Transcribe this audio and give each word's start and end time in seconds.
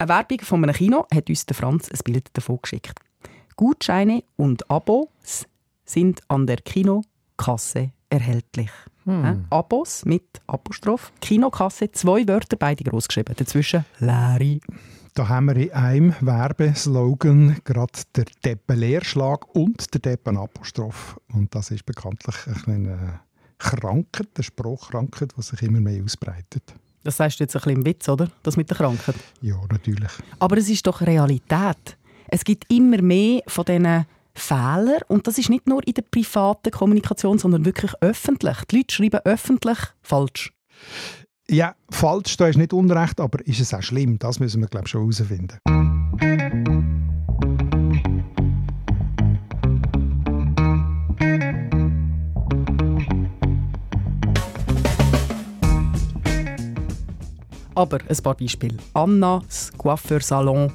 Eine 0.00 0.10
Werbung 0.10 0.40
von 0.42 0.62
einem 0.62 0.74
Kino 0.74 1.06
hat 1.12 1.28
uns 1.28 1.44
der 1.44 1.56
Franz 1.56 1.90
ein 1.90 1.98
Bild 2.04 2.28
davon 2.32 2.60
geschickt. 2.62 2.94
Gutscheine 3.56 4.22
und 4.36 4.70
Abos 4.70 5.44
sind 5.84 6.22
an 6.28 6.46
der 6.46 6.58
Kinokasse 6.58 7.90
erhältlich. 8.08 8.70
Hm. 9.06 9.46
Abos 9.50 10.04
mit 10.04 10.40
Apostroph, 10.46 11.10
Kinokasse, 11.20 11.90
zwei 11.90 12.28
Wörter, 12.28 12.56
beide 12.56 12.84
groß 12.84 13.08
geschrieben. 13.08 13.34
Dazwischen 13.36 13.84
Larry. 13.98 14.60
Da 15.14 15.28
haben 15.28 15.46
wir 15.46 15.56
in 15.56 15.72
einem 15.72 16.14
Werbeslogan 16.20 17.56
gerade 17.64 18.00
der 18.14 18.26
Deppen-Leerschlag 18.44 19.52
und 19.56 19.92
der 19.94 20.00
Deppen-Apostroph. 20.00 21.18
Und 21.32 21.52
das 21.56 21.72
ist 21.72 21.84
bekanntlich 21.84 22.36
eine 22.68 23.18
Krankheit, 23.58 24.28
eine 24.36 24.44
Spruchkrankheit, 24.44 25.32
die 25.36 25.42
sich 25.42 25.60
immer 25.62 25.80
mehr 25.80 26.04
ausbreitet. 26.04 26.72
Das 27.08 27.16
sagst 27.16 27.40
du 27.40 27.44
jetzt 27.44 27.56
ein 27.56 27.60
bisschen 27.62 27.78
im 27.78 27.86
Witz, 27.86 28.06
oder? 28.06 28.28
Das 28.42 28.58
mit 28.58 28.68
der 28.68 28.76
Krankheit. 28.76 29.14
Ja, 29.40 29.58
natürlich. 29.72 30.10
Aber 30.40 30.58
es 30.58 30.68
ist 30.68 30.86
doch 30.86 31.00
Realität. 31.00 31.96
Es 32.26 32.44
gibt 32.44 32.70
immer 32.70 33.00
mehr 33.00 33.40
von 33.46 33.64
diesen 33.64 34.04
Fehlern 34.34 35.00
und 35.08 35.26
das 35.26 35.38
ist 35.38 35.48
nicht 35.48 35.66
nur 35.66 35.80
in 35.86 35.94
der 35.94 36.02
privaten 36.02 36.70
Kommunikation, 36.70 37.38
sondern 37.38 37.64
wirklich 37.64 37.92
öffentlich. 38.02 38.58
Die 38.70 38.76
Leute 38.76 38.94
schreiben 38.94 39.20
öffentlich 39.24 39.78
falsch. 40.02 40.52
Ja, 41.48 41.74
falsch, 41.88 42.36
da 42.36 42.46
ist 42.46 42.58
nicht 42.58 42.74
unrecht, 42.74 43.20
aber 43.20 43.40
ist 43.46 43.60
es 43.60 43.72
auch 43.72 43.82
schlimm? 43.82 44.18
Das 44.18 44.38
müssen 44.38 44.60
wir, 44.60 44.68
glaube 44.68 44.84
ich, 44.84 44.90
schon 44.90 45.00
herausfinden. 45.00 46.67
Aber 57.78 58.00
ein 58.08 58.16
paar 58.16 58.34
Beispiele. 58.34 58.76
Annas 58.92 59.70
Coiffeursalon. 59.78 60.72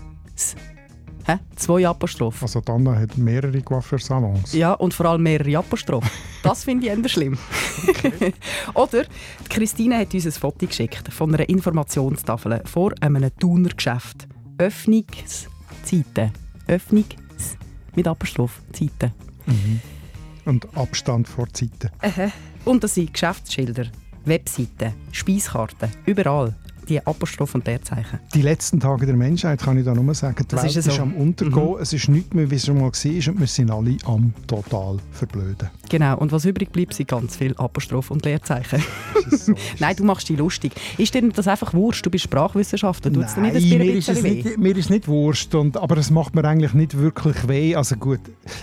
Hä? 1.26 1.38
Zwei 1.58 1.86
Apostrophen. 1.86 2.42
Also 2.44 2.62
Anna 2.66 2.96
hat 2.98 3.18
mehrere 3.18 3.62
Coiffeursalons. 3.62 4.54
Ja, 4.54 4.72
und 4.72 4.94
vor 4.94 5.08
allem 5.08 5.24
mehrere 5.24 5.58
Apostrophen. 5.58 6.10
Das 6.44 6.64
finde 6.64 6.88
ich 6.88 6.98
eher 6.98 7.10
schlimm. 7.10 7.38
Okay. 7.90 8.34
Oder 8.74 9.04
Christine 9.50 9.98
hat 9.98 10.14
uns 10.14 10.26
ein 10.26 10.32
Foto 10.32 10.66
geschickt 10.66 11.12
von 11.12 11.34
einer 11.34 11.50
Informationstafel 11.50 12.62
vor 12.64 12.94
einem 13.02 13.30
Thuner 13.38 13.72
Geschäft. 13.76 14.26
Öffnungszeiten. 14.58 16.32
Öffnungs 16.68 17.58
mit 17.96 18.08
Apostroph 18.08 18.62
Zeiten. 18.72 19.12
Mhm. 19.46 19.82
Und 20.46 20.78
Abstand 20.78 21.28
vor 21.28 21.52
Zeiten. 21.52 21.90
Äh, 22.00 22.30
und 22.64 22.82
das 22.82 22.96
sind 22.96 23.12
Geschäftsschilder, 23.12 23.88
Webseiten, 24.24 24.94
Speiskarten, 25.12 25.90
überall 26.06 26.56
die 26.90 27.06
Apostroph 27.06 27.56
und 27.56 27.66
Leerzeichen. 27.66 28.20
Die 28.34 28.42
letzten 28.42 28.80
Tage 28.80 29.06
der 29.06 29.16
Menschheit 29.16 29.62
kann 29.62 29.78
ich 29.78 29.86
da 29.86 29.94
nur 29.94 30.14
sagen, 30.14 30.36
die 30.40 30.48
das 30.48 30.64
Welt 30.64 30.76
ist, 30.76 30.86
so. 30.86 30.92
ist 30.92 31.00
am 31.00 31.14
Untergehen, 31.16 31.72
mhm. 31.72 31.78
es 31.80 31.94
ist 31.94 32.10
nichts 32.10 32.34
mehr, 32.34 32.50
wie 32.50 32.56
es 32.56 32.66
schon 32.66 32.76
mal 32.76 32.84
war 32.84 33.34
und 33.34 33.40
wir 33.40 33.48
sind 33.48 33.72
alle 33.72 33.98
am 34.06 34.34
total 34.48 34.98
verblöden. 35.12 35.70
Genau, 35.90 36.18
und 36.18 36.32
was 36.32 36.46
übrig 36.46 36.72
bleibt, 36.72 36.94
sind 36.94 37.10
ganz 37.10 37.36
viele 37.36 37.58
Apostroph 37.60 38.12
und 38.12 38.26
Leerzeichen. 38.26 38.84
So, 39.30 39.54
Nein, 39.80 39.96
du 39.96 40.04
machst 40.04 40.30
dich 40.30 40.38
lustig. 40.38 40.74
Ist 40.98 41.14
dir 41.14 41.28
das 41.30 41.48
einfach 41.48 41.74
wurscht? 41.74 42.06
Du 42.06 42.10
bist 42.10 42.24
Sprachwissenschaftler, 42.24 43.12
tut 43.12 43.26
es 43.26 43.38
nicht 43.38 43.56
ein 43.56 43.78
mir 43.78 43.94
ist 43.94 44.10
es 44.10 44.22
nicht, 44.22 44.58
mir 44.58 44.76
ist 44.76 44.90
nicht 44.90 45.08
wurscht, 45.08 45.54
und, 45.56 45.78
aber 45.78 45.98
es 45.98 46.10
macht 46.10 46.36
mir 46.36 46.46
eigentlich 46.46 46.74
nicht 46.74 46.98
wirklich 46.98 47.48
weh. 47.48 47.76
Also 47.76 47.96
gut, 47.96 48.22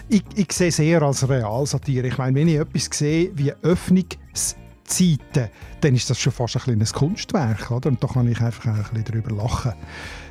ich, 0.09 0.23
ich 0.35 0.53
sehe 0.53 0.69
es 0.69 0.79
eher 0.79 1.03
als 1.03 1.29
Realsatire. 1.29 2.07
Ich 2.07 2.19
meine, 2.19 2.35
wenn 2.35 2.48
ich 2.48 2.57
etwas 2.57 2.89
sehe 2.93 3.31
wie 3.35 3.53
Öffnungs 3.63 4.57
Zeiten, 4.91 5.50
dann 5.80 5.94
ist 5.94 6.10
das 6.10 6.19
schon 6.19 6.33
fast 6.33 6.56
ein 6.56 6.62
kleines 6.62 6.92
Kunstwerk. 6.92 7.70
Oder? 7.70 7.88
Und 7.88 8.02
da 8.02 8.08
kann 8.08 8.28
ich 8.28 8.41
einfach 8.41 8.66
ein 8.66 8.77
bisschen 8.77 9.05
darüber 9.05 9.34
lachen. 9.34 9.72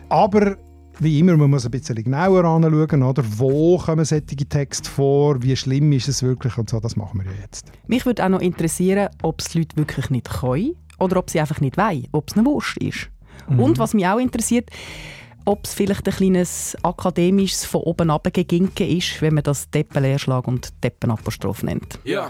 Aber 0.09 0.57
wie 0.99 1.19
immer, 1.19 1.37
man 1.37 1.49
muss 1.49 1.65
ein 1.65 1.71
bisschen 1.71 1.95
genauer 1.95 2.43
anschauen, 2.43 3.03
oder? 3.03 3.23
wo 3.37 3.77
kommen 3.77 4.03
solche 4.03 4.25
Texte 4.25 4.89
vor, 4.89 5.41
wie 5.41 5.55
schlimm 5.55 5.91
ist 5.93 6.09
es 6.09 6.21
wirklich 6.21 6.57
und 6.57 6.69
so, 6.69 6.79
das 6.79 6.95
machen 6.95 7.21
wir 7.21 7.31
ja 7.31 7.37
jetzt. 7.41 7.71
Mich 7.87 8.05
würde 8.05 8.25
auch 8.25 8.29
noch 8.29 8.41
interessieren, 8.41 9.09
ob 9.21 9.39
es 9.39 9.49
die 9.49 9.59
Leute 9.59 9.77
wirklich 9.77 10.09
nicht 10.09 10.29
können 10.29 10.75
oder 10.99 11.17
ob 11.17 11.29
sie 11.29 11.39
einfach 11.39 11.61
nicht 11.61 11.77
wollen, 11.77 12.07
ob 12.11 12.29
es 12.29 12.35
eine 12.35 12.45
Wurst 12.45 12.77
ist. 12.77 13.09
Mhm. 13.47 13.59
Und 13.59 13.79
was 13.79 13.93
mich 13.93 14.05
auch 14.05 14.19
interessiert, 14.19 14.69
ob 15.45 15.65
es 15.65 15.73
vielleicht 15.73 16.07
ein 16.07 16.13
kleines 16.13 16.77
akademisches 16.83 17.65
von 17.65 17.81
oben 17.81 18.09
ab 18.09 18.27
Geginke 18.31 18.85
ist, 18.85 19.21
wenn 19.21 19.35
man 19.35 19.43
das 19.43 19.69
Deppenleerschlag 19.69 20.47
und 20.47 20.73
Deppenapostroph 20.83 21.63
nennt. 21.63 21.99
Ja. 22.03 22.29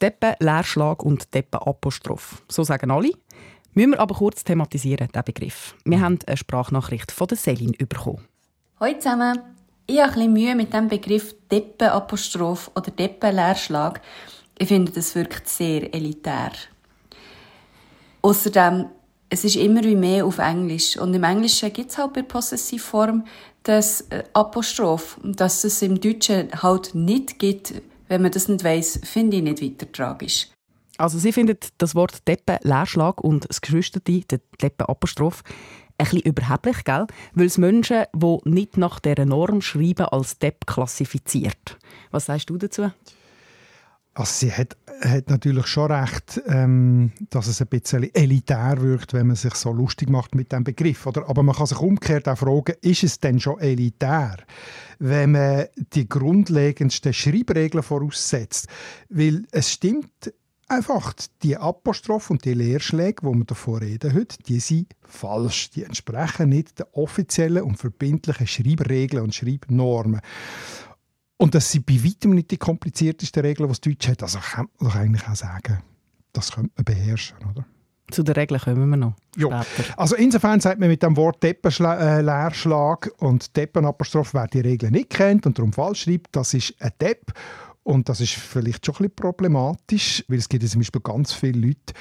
Deppen, 0.00 0.34
Leerschlag 0.40 1.02
und 1.02 1.32
Deppen 1.34 1.60
Apostroph. 1.60 2.42
So 2.48 2.64
sagen 2.64 2.90
alle. 2.90 3.12
Müssen 3.74 3.90
wir 3.92 4.00
aber 4.00 4.14
kurz 4.14 4.44
thematisieren, 4.44 5.08
diesen 5.08 5.24
Begriff. 5.24 5.74
Wir 5.84 6.00
haben 6.00 6.18
eine 6.26 6.36
Sprachnachricht 6.36 7.10
von 7.10 7.26
der 7.26 7.36
Selin 7.36 7.72
bekommen. 7.72 8.24
Hallo 8.78 8.94
zusammen. 8.98 9.40
Ich 9.86 10.00
habe 10.00 10.20
ein 10.20 10.32
Mühe 10.32 10.54
mit 10.54 10.72
dem 10.72 10.88
Begriff 10.88 11.34
Deppen-Apostroph 11.50 12.70
oder 12.74 12.90
Deppen-Leerschlag. 12.90 14.00
Ich 14.58 14.68
finde, 14.68 14.92
das 14.92 15.14
wirkt 15.14 15.48
sehr 15.48 15.92
elitär. 15.92 16.52
Außerdem, 18.22 18.86
es 19.28 19.44
ist 19.44 19.56
immer 19.56 19.82
wie 19.82 19.96
mehr 19.96 20.24
auf 20.24 20.38
Englisch. 20.38 20.96
Und 20.96 21.12
im 21.12 21.24
Englischen 21.24 21.72
gibt 21.72 21.90
es 21.90 21.98
halt 21.98 22.12
bei 22.14 22.22
Possessivform 22.22 23.24
das 23.64 24.02
äh, 24.10 24.22
Apostroph, 24.32 25.18
dass 25.22 25.64
es 25.64 25.82
im 25.82 26.00
Deutschen 26.00 26.50
halt 26.62 26.94
nicht 26.94 27.38
gibt, 27.38 27.74
wenn 28.08 28.22
man 28.22 28.30
das 28.30 28.48
nicht 28.48 28.64
weiss, 28.64 29.00
finde 29.02 29.36
ich 29.36 29.42
nicht 29.42 29.62
weiter 29.62 29.90
tragisch. 29.90 30.48
Also 30.96 31.18
sie 31.18 31.32
findet 31.32 31.72
das 31.78 31.94
Wort 31.94 32.26
Deppen 32.28 32.58
Leerschlag 32.62 33.22
und 33.22 33.48
das 33.48 33.60
Geschwisterte, 33.60 34.20
der 34.20 34.40
Deppen 34.62 34.86
Apostroph, 34.86 35.42
ein 35.98 36.06
bisschen 36.06 36.20
überheblich, 36.20 36.84
gell? 36.84 37.06
weil 37.34 37.46
es 37.46 37.58
Menschen, 37.58 38.04
die 38.14 38.38
nicht 38.44 38.76
nach 38.76 39.00
dieser 39.00 39.24
Norm 39.24 39.60
schreiben, 39.60 40.06
als 40.06 40.38
Depp 40.38 40.66
klassifiziert. 40.66 41.78
Was 42.10 42.26
sagst 42.26 42.50
du 42.50 42.58
dazu? 42.58 42.90
Also 44.14 44.46
sie 44.46 44.52
hat, 44.52 44.76
hat 45.00 45.28
natürlich 45.28 45.66
schon 45.66 45.90
recht, 45.90 46.40
ähm, 46.46 47.10
dass 47.30 47.48
es 47.48 47.60
ein 47.60 47.66
bisschen 47.66 48.14
elitär 48.14 48.80
wirkt, 48.80 49.12
wenn 49.12 49.26
man 49.26 49.36
sich 49.36 49.54
so 49.56 49.72
lustig 49.72 50.08
macht 50.08 50.36
mit 50.36 50.52
dem 50.52 50.62
Begriff. 50.62 51.04
Oder? 51.06 51.28
Aber 51.28 51.42
man 51.42 51.56
kann 51.56 51.66
sich 51.66 51.78
umgekehrt 51.78 52.28
auch 52.28 52.38
fragen, 52.38 52.76
ist 52.80 53.02
es 53.02 53.18
denn 53.18 53.40
schon 53.40 53.58
elitär, 53.58 54.36
wenn 55.00 55.32
man 55.32 55.66
die 55.94 56.08
grundlegendsten 56.08 57.12
Schreibregeln 57.12 57.82
voraussetzt? 57.82 58.68
Weil 59.08 59.42
es 59.50 59.72
stimmt 59.72 60.32
einfach, 60.68 61.12
die 61.42 61.56
Apostrophe 61.56 62.34
und 62.34 62.44
die 62.44 62.54
Leerschläge, 62.54 63.22
wo 63.22 63.34
wir 63.34 63.44
davor 63.44 63.80
reden 63.80 64.14
heute, 64.14 64.36
die 64.46 64.60
sind 64.60 64.94
falsch. 65.02 65.70
Die 65.70 65.82
entsprechen 65.82 66.50
nicht 66.50 66.78
den 66.78 66.86
offiziellen 66.92 67.64
und 67.64 67.78
verbindlichen 67.78 68.46
Schreibregeln 68.46 69.24
und 69.24 69.34
Schreibnormen. 69.34 70.20
Und 71.36 71.54
das 71.54 71.70
sind 71.70 71.86
bei 71.86 72.02
weitem 72.04 72.32
nicht 72.32 72.50
die 72.50 72.56
kompliziertesten 72.56 73.42
Regeln, 73.42 73.68
die 73.68 73.72
das 73.72 73.80
Deutsch 73.80 74.08
hat. 74.08 74.22
Also 74.22 74.38
kann 74.38 74.68
man 74.78 74.90
doch 74.90 74.96
eigentlich 74.96 75.28
auch 75.28 75.34
sagen, 75.34 75.82
das 76.32 76.52
könnte 76.52 76.72
man 76.76 76.84
beherrschen, 76.84 77.38
oder? 77.50 77.66
Zu 78.10 78.22
den 78.22 78.34
Regeln 78.34 78.60
kommen 78.60 78.90
wir 78.90 78.96
noch 78.96 79.14
ja. 79.36 79.64
Also 79.96 80.14
insofern 80.14 80.60
sagt 80.60 80.78
man 80.78 80.88
mit 80.88 81.02
dem 81.02 81.16
Wort 81.16 81.42
Deppenleerschlag 81.42 83.10
und 83.18 83.56
Deppenapostroph, 83.56 84.34
wer 84.34 84.46
die 84.46 84.60
Regeln 84.60 84.92
nicht 84.92 85.10
kennt 85.10 85.46
und 85.46 85.58
darum 85.58 85.72
falsch 85.72 86.02
schreibt, 86.02 86.36
das 86.36 86.54
ist 86.54 86.74
ein 86.80 86.92
Depp. 87.00 87.32
Und 87.82 88.08
das 88.08 88.20
ist 88.20 88.32
vielleicht 88.32 88.84
schon 88.86 88.94
ein 88.94 88.98
bisschen 88.98 89.16
problematisch, 89.16 90.24
weil 90.28 90.38
es 90.38 90.48
gibt 90.48 90.62
ja 90.62 90.68
zum 90.68 90.80
Beispiel 90.80 91.02
ganz 91.02 91.32
viele 91.32 91.66
Leute 91.66 91.94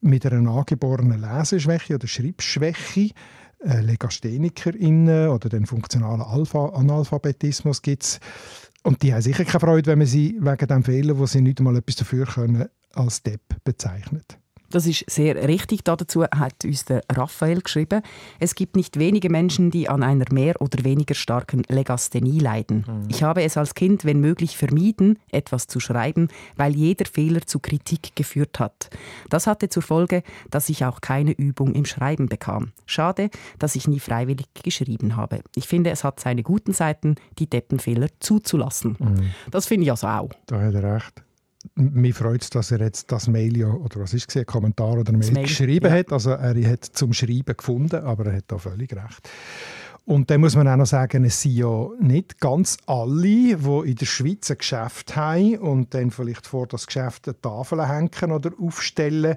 mit 0.00 0.26
einer 0.26 0.50
angeborenen 0.50 1.20
Leseschwäche 1.20 1.94
oder 1.94 2.06
Schreibschwäche, 2.06 3.10
äh, 3.64 3.80
LegasthenikerInnen 3.80 5.28
oder 5.28 5.48
den 5.48 5.64
funktionalen 5.64 6.20
Alpha 6.20 6.66
Analphabetismus 6.70 7.80
gibt 7.80 8.02
es. 8.02 8.20
Und 8.82 9.02
die 9.02 9.14
haben 9.14 9.22
sicher 9.22 9.44
keine 9.44 9.60
Freude, 9.60 9.90
wenn 9.90 9.98
man 9.98 10.06
sie 10.06 10.36
wegen 10.40 10.66
dem 10.66 10.84
Fehler, 10.84 11.18
wo 11.18 11.26
sie 11.26 11.40
nicht 11.40 11.58
einmal 11.58 11.76
etwas 11.76 11.96
dafür 11.96 12.26
können, 12.26 12.68
als 12.94 13.22
Depp 13.22 13.42
bezeichnet. 13.64 14.38
Das 14.72 14.86
ist 14.86 15.04
sehr 15.08 15.46
richtig. 15.46 15.84
Dazu 15.84 16.24
hat 16.24 16.64
uns 16.64 16.86
der 16.86 17.02
Raphael 17.12 17.60
geschrieben. 17.60 18.02
Es 18.40 18.54
gibt 18.54 18.74
nicht 18.74 18.98
wenige 18.98 19.28
Menschen, 19.28 19.70
die 19.70 19.88
an 19.88 20.02
einer 20.02 20.24
mehr 20.32 20.60
oder 20.60 20.82
weniger 20.82 21.14
starken 21.14 21.62
Legasthenie 21.68 22.38
leiden. 22.38 22.84
Mhm. 22.88 23.08
Ich 23.08 23.22
habe 23.22 23.42
es 23.42 23.56
als 23.56 23.74
Kind, 23.74 24.04
wenn 24.04 24.20
möglich, 24.20 24.56
vermieden, 24.56 25.18
etwas 25.30 25.66
zu 25.66 25.78
schreiben, 25.78 26.28
weil 26.56 26.74
jeder 26.74 27.04
Fehler 27.04 27.42
zu 27.42 27.58
Kritik 27.58 28.16
geführt 28.16 28.58
hat. 28.58 28.88
Das 29.28 29.46
hatte 29.46 29.68
zur 29.68 29.82
Folge, 29.82 30.22
dass 30.50 30.70
ich 30.70 30.84
auch 30.84 31.02
keine 31.02 31.32
Übung 31.32 31.74
im 31.74 31.84
Schreiben 31.84 32.28
bekam. 32.28 32.72
Schade, 32.86 33.28
dass 33.58 33.76
ich 33.76 33.86
nie 33.88 34.00
freiwillig 34.00 34.46
geschrieben 34.62 35.16
habe. 35.16 35.42
Ich 35.54 35.68
finde, 35.68 35.90
es 35.90 36.02
hat 36.02 36.18
seine 36.18 36.42
guten 36.42 36.72
Seiten, 36.72 37.16
die 37.38 37.48
Deppenfehler 37.48 38.08
zuzulassen. 38.20 38.96
Mhm. 38.98 39.30
Das 39.50 39.66
finde 39.66 39.84
ich 39.84 39.90
also 39.90 40.06
auch. 40.06 40.30
Da 40.46 40.60
hat 40.60 40.74
er 40.74 40.94
recht 40.94 41.22
mich 41.74 42.14
freut 42.14 42.42
es, 42.42 42.50
dass 42.50 42.70
er 42.70 42.80
jetzt 42.80 43.10
das 43.12 43.28
Mail 43.28 43.56
ja, 43.56 43.68
oder 43.68 44.00
was 44.00 44.14
ist 44.14 44.34
es, 44.34 44.46
Kommentar 44.46 44.98
oder 44.98 45.12
Mail, 45.12 45.30
Mail 45.32 45.44
geschrieben 45.44 45.86
ja. 45.86 45.98
hat. 45.98 46.12
Also 46.12 46.30
er 46.30 46.70
hat 46.70 46.84
zum 46.84 47.12
Schreiben 47.12 47.56
gefunden, 47.56 48.04
aber 48.04 48.26
er 48.26 48.36
hat 48.38 48.44
da 48.48 48.58
völlig 48.58 48.92
recht. 48.92 49.28
Und 50.04 50.30
dann 50.30 50.40
muss 50.40 50.56
man 50.56 50.66
auch 50.66 50.76
noch 50.76 50.86
sagen, 50.86 51.24
es 51.24 51.42
sind 51.42 51.52
ja 51.52 51.88
nicht 52.00 52.40
ganz 52.40 52.76
alle, 52.86 53.22
die 53.22 53.90
in 53.90 53.94
der 53.94 54.06
Schweiz 54.06 54.50
ein 54.50 54.58
Geschäft 54.58 55.14
haben 55.14 55.58
und 55.58 55.94
dann 55.94 56.10
vielleicht 56.10 56.48
vor 56.48 56.66
das 56.66 56.86
Geschäft 56.86 57.28
eine 57.28 57.40
Tafel 57.40 57.88
hängen 57.88 58.32
oder 58.32 58.50
aufstellen, 58.60 59.36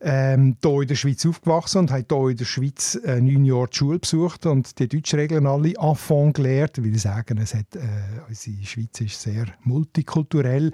ähm, 0.00 0.56
hier 0.62 0.80
in 0.80 0.88
der 0.88 0.94
Schweiz 0.94 1.26
aufgewachsen 1.26 1.78
und 1.80 1.90
haben 1.90 2.06
hier 2.08 2.30
in 2.30 2.36
der 2.36 2.44
Schweiz 2.46 2.94
äh, 3.04 3.20
neun 3.20 3.44
Jahre 3.44 3.68
die 3.68 3.76
Schule 3.76 3.98
besucht 3.98 4.46
und 4.46 4.78
die 4.78 4.88
deutschen 4.88 5.18
Regeln 5.18 5.46
alle 5.46 5.74
fond 5.94 6.34
gelernt, 6.34 6.78
weil 6.78 6.94
ich 6.94 7.02
sagen, 7.02 7.36
es 7.36 7.54
hat, 7.54 7.76
äh, 7.76 7.80
unsere 8.26 8.64
Schweiz 8.64 9.00
ist 9.02 9.20
sehr 9.20 9.44
multikulturell. 9.64 10.72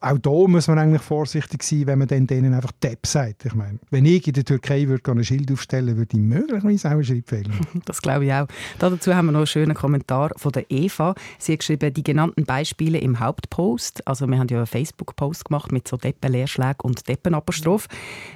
Auch 0.00 0.18
da 0.18 0.30
muss 0.30 0.68
man 0.68 0.78
eigentlich 0.78 1.02
vorsichtig 1.02 1.64
sein, 1.64 1.88
wenn 1.88 1.98
man 1.98 2.08
dann 2.08 2.28
denen 2.28 2.54
einfach 2.54 2.72
Depp 2.80 3.04
sagt. 3.06 3.46
Ich 3.46 3.54
meine, 3.54 3.80
wenn 3.90 4.06
ich 4.06 4.28
in 4.28 4.34
der 4.34 4.44
Türkei 4.44 4.86
würde 4.86 5.10
ein 5.10 5.24
Schild 5.24 5.50
aufstellen 5.50 5.96
würde, 5.96 6.06
würde 6.06 6.16
ich 6.16 6.22
möglicherweise 6.22 6.88
auch 6.88 6.92
einen 6.92 7.04
Schreibfehler 7.04 7.48
machen. 7.48 7.82
Das 7.86 8.02
glaube 8.02 8.26
ich 8.26 8.32
auch. 8.32 8.46
Dazu 8.78 9.14
haben 9.14 9.26
wir 9.26 9.32
noch 9.32 9.38
einen 9.38 9.46
schönen 9.46 9.74
Kommentar 9.74 10.32
von 10.36 10.52
der 10.52 10.70
Eva. 10.70 11.14
Sie 11.38 11.52
hat 11.52 11.60
geschrieben, 11.60 11.94
die 11.94 12.04
genannten 12.04 12.44
Beispiele 12.44 12.98
im 12.98 13.20
Hauptpost, 13.20 14.06
also 14.06 14.28
wir 14.28 14.38
haben 14.38 14.48
ja 14.48 14.58
einen 14.58 14.66
Facebook-Post 14.66 15.46
gemacht 15.46 15.72
mit 15.72 15.88
so 15.88 15.96
Deppenleerschlägen 15.96 16.80
und 16.82 17.08
Deppenapostroph, 17.08 17.88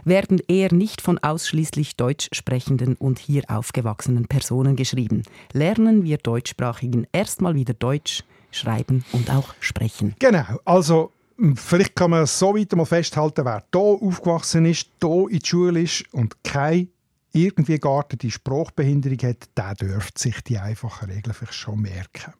werden 0.04 0.40
eher 0.48 0.72
nicht 0.72 1.02
von 1.02 1.19
ausschließlich 1.19 1.96
deutsch 1.96 2.28
sprechenden 2.32 2.94
und 2.94 3.19
hier 3.19 3.42
aufgewachsenen 3.48 4.28
Personen 4.28 4.76
geschrieben. 4.76 5.25
Lernen 5.52 6.04
wir 6.04 6.16
Deutschsprachigen 6.16 7.06
erstmal 7.12 7.54
wieder 7.54 7.75
Deutsch 7.75 8.25
schreiben 8.50 9.04
und 9.12 9.31
auch 9.31 9.54
sprechen. 9.60 10.14
Genau, 10.20 10.44
also 10.64 11.12
vielleicht 11.54 11.94
kann 11.94 12.12
man 12.12 12.25
so 12.25 12.54
weit 12.56 12.72
mal 12.72 12.86
festhalten, 12.86 13.44
wer 13.44 13.62
hier 13.72 13.81
aufgewachsen 13.81 14.64
ist, 14.64 14.88
hier 15.02 15.26
in 15.28 15.38
die 15.38 15.46
Schule 15.46 15.82
ist 15.82 16.04
und 16.12 16.43
kein 16.43 16.88
irgendwie 17.32 17.79
gar 17.79 18.05
die 18.05 18.31
Sprachbehinderung 18.31 19.19
hat, 19.19 19.49
der 19.56 19.75
dürfte 19.75 20.21
sich 20.21 20.41
die 20.43 20.59
einfachen 20.59 21.11
Regeln 21.11 21.35
vielleicht 21.35 21.55
schon 21.55 21.81
merken. 21.81 22.32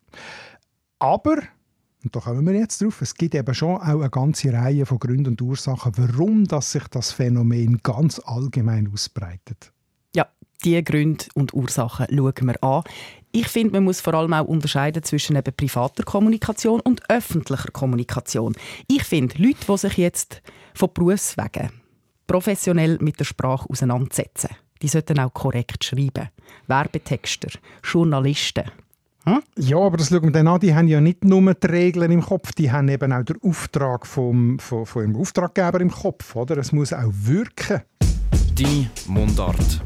Aber, 0.99 1.37
und 2.05 2.15
da 2.15 2.21
kommen 2.21 2.47
wir 2.47 2.55
jetzt 2.55 2.83
drauf, 2.83 3.01
es 3.03 3.15
gibt 3.15 3.35
eben 3.35 3.55
schon 3.55 3.77
auch 3.77 4.01
eine 4.01 4.11
ganze 4.11 4.53
Reihe 4.53 4.87
von 4.87 4.99
Gründen 4.99 5.29
und 5.29 5.43
Ursachen, 5.43 5.93
warum 5.97 6.45
das 6.45 6.73
sich 6.73 6.87
das 6.89 7.13
Phänomen 7.13 7.81
ganz 7.83 8.21
allgemein 8.25 8.91
ausbreitet. 8.93 9.73
Ja, 10.15 10.27
diese 10.65 10.83
Gründe 10.83 11.25
und 11.35 11.55
Ursachen 11.55 12.07
schauen 12.11 12.47
wir 12.47 12.65
an. 12.65 12.83
Ich 13.33 13.47
finde, 13.47 13.75
man 13.75 13.85
muss 13.85 14.01
vor 14.01 14.15
allem 14.15 14.33
auch 14.33 14.47
unterscheiden 14.47 15.05
zwischen 15.05 15.37
eben 15.37 15.55
privater 15.55 16.03
Kommunikation 16.03 16.81
und 16.81 17.09
öffentlicher 17.09 17.71
Kommunikation. 17.71 18.57
Ich 18.89 19.05
finde, 19.05 19.41
Leute, 19.41 19.59
die 19.69 19.79
sich 19.79 19.99
jetzt 19.99 20.43
von 20.75 20.93
Berufswegen 20.93 21.71
professionell 22.27 22.99
mit 23.01 23.19
der 23.21 23.25
Sprache 23.25 23.69
auseinandersetzen, 23.69 24.51
die 24.82 24.88
sollten 24.88 25.19
auch 25.19 25.32
korrekt 25.32 25.85
schreiben. 25.85 26.29
Werbetexter, 26.67 27.50
Journalisten. 27.82 28.65
Hm? 29.25 29.43
Ja, 29.59 29.77
aber 29.77 29.99
das 29.99 30.09
schauen 30.09 30.23
wir 30.23 30.31
dann 30.31 30.49
an, 30.49 30.61
die 30.61 30.75
haben 30.75 30.88
ja 30.88 31.00
nicht 31.00 31.25
nur 31.25 31.55
die 31.55 31.67
Regeln 31.67 32.11
im 32.11 32.23
Kopf, 32.23 32.53
die 32.53 32.73
haben 32.73 32.88
eben 32.88 33.12
auch 33.12 33.23
den 33.23 33.37
Auftrag 33.43 34.06
vom, 34.06 34.59
vom, 34.59 34.87
vom 34.87 35.03
ihrem 35.03 35.17
Auftraggeber 35.17 35.81
im 35.81 35.91
Kopf. 35.91 36.35
Oder? 36.35 36.56
Es 36.56 36.73
muss 36.73 36.93
auch 36.93 37.11
wirken. 37.12 37.82
Die 38.55 38.88
Mundart. 39.06 39.82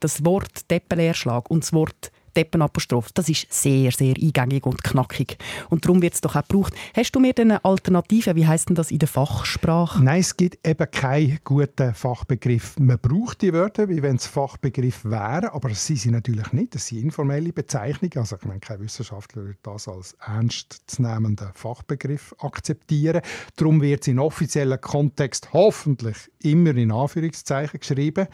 Das 0.00 0.24
Wort 0.24 0.70
Deppenleerschlag 0.70 1.50
und 1.50 1.64
das 1.64 1.72
Wort 1.72 2.12
Deppenapostroph, 2.36 3.12
das 3.12 3.28
ist 3.28 3.46
sehr, 3.52 3.90
sehr 3.92 4.14
eingängig 4.16 4.66
und 4.66 4.82
knackig. 4.82 5.38
Und 5.70 5.84
darum 5.84 6.02
wird 6.02 6.14
es 6.14 6.20
doch 6.20 6.36
auch 6.36 6.42
gebraucht. 6.42 6.74
Hast 6.94 7.12
du 7.12 7.20
mir 7.20 7.32
denn 7.32 7.50
eine 7.50 7.64
Alternative? 7.64 8.34
Wie 8.36 8.46
heißt 8.46 8.68
denn 8.68 8.76
das 8.76 8.90
in 8.90 8.98
der 8.98 9.08
Fachsprache? 9.08 10.02
Nein, 10.02 10.20
es 10.20 10.36
gibt 10.36 10.66
eben 10.66 10.90
keinen 10.90 11.38
guten 11.44 11.94
Fachbegriff. 11.94 12.78
Man 12.78 12.98
braucht 12.98 13.42
die 13.42 13.52
Wörter, 13.52 13.88
wie 13.88 14.02
wenn 14.02 14.16
es 14.16 14.26
Fachbegriff 14.26 15.04
wären, 15.04 15.46
aber 15.46 15.68
das 15.68 15.86
sind 15.86 15.98
sie 15.98 16.10
natürlich 16.10 16.52
nicht. 16.52 16.74
Das 16.74 16.86
sind 16.86 17.02
informelle 17.02 17.52
Bezeichnungen. 17.52 18.18
Also 18.18 18.36
ich 18.36 18.44
meine, 18.44 18.60
kein 18.60 18.80
Wissenschaftler 18.80 19.44
wird 19.44 19.58
das 19.62 19.88
als 19.88 20.16
ernstzunehmenden 20.24 21.50
Fachbegriff 21.54 22.34
akzeptieren. 22.38 23.22
Darum 23.56 23.80
wird 23.80 24.02
es 24.02 24.08
in 24.08 24.18
offiziellen 24.18 24.80
Kontext 24.80 25.52
hoffentlich 25.52 26.16
immer 26.42 26.74
in 26.76 26.92
Anführungszeichen 26.92 27.80
geschrieben. 27.80 28.28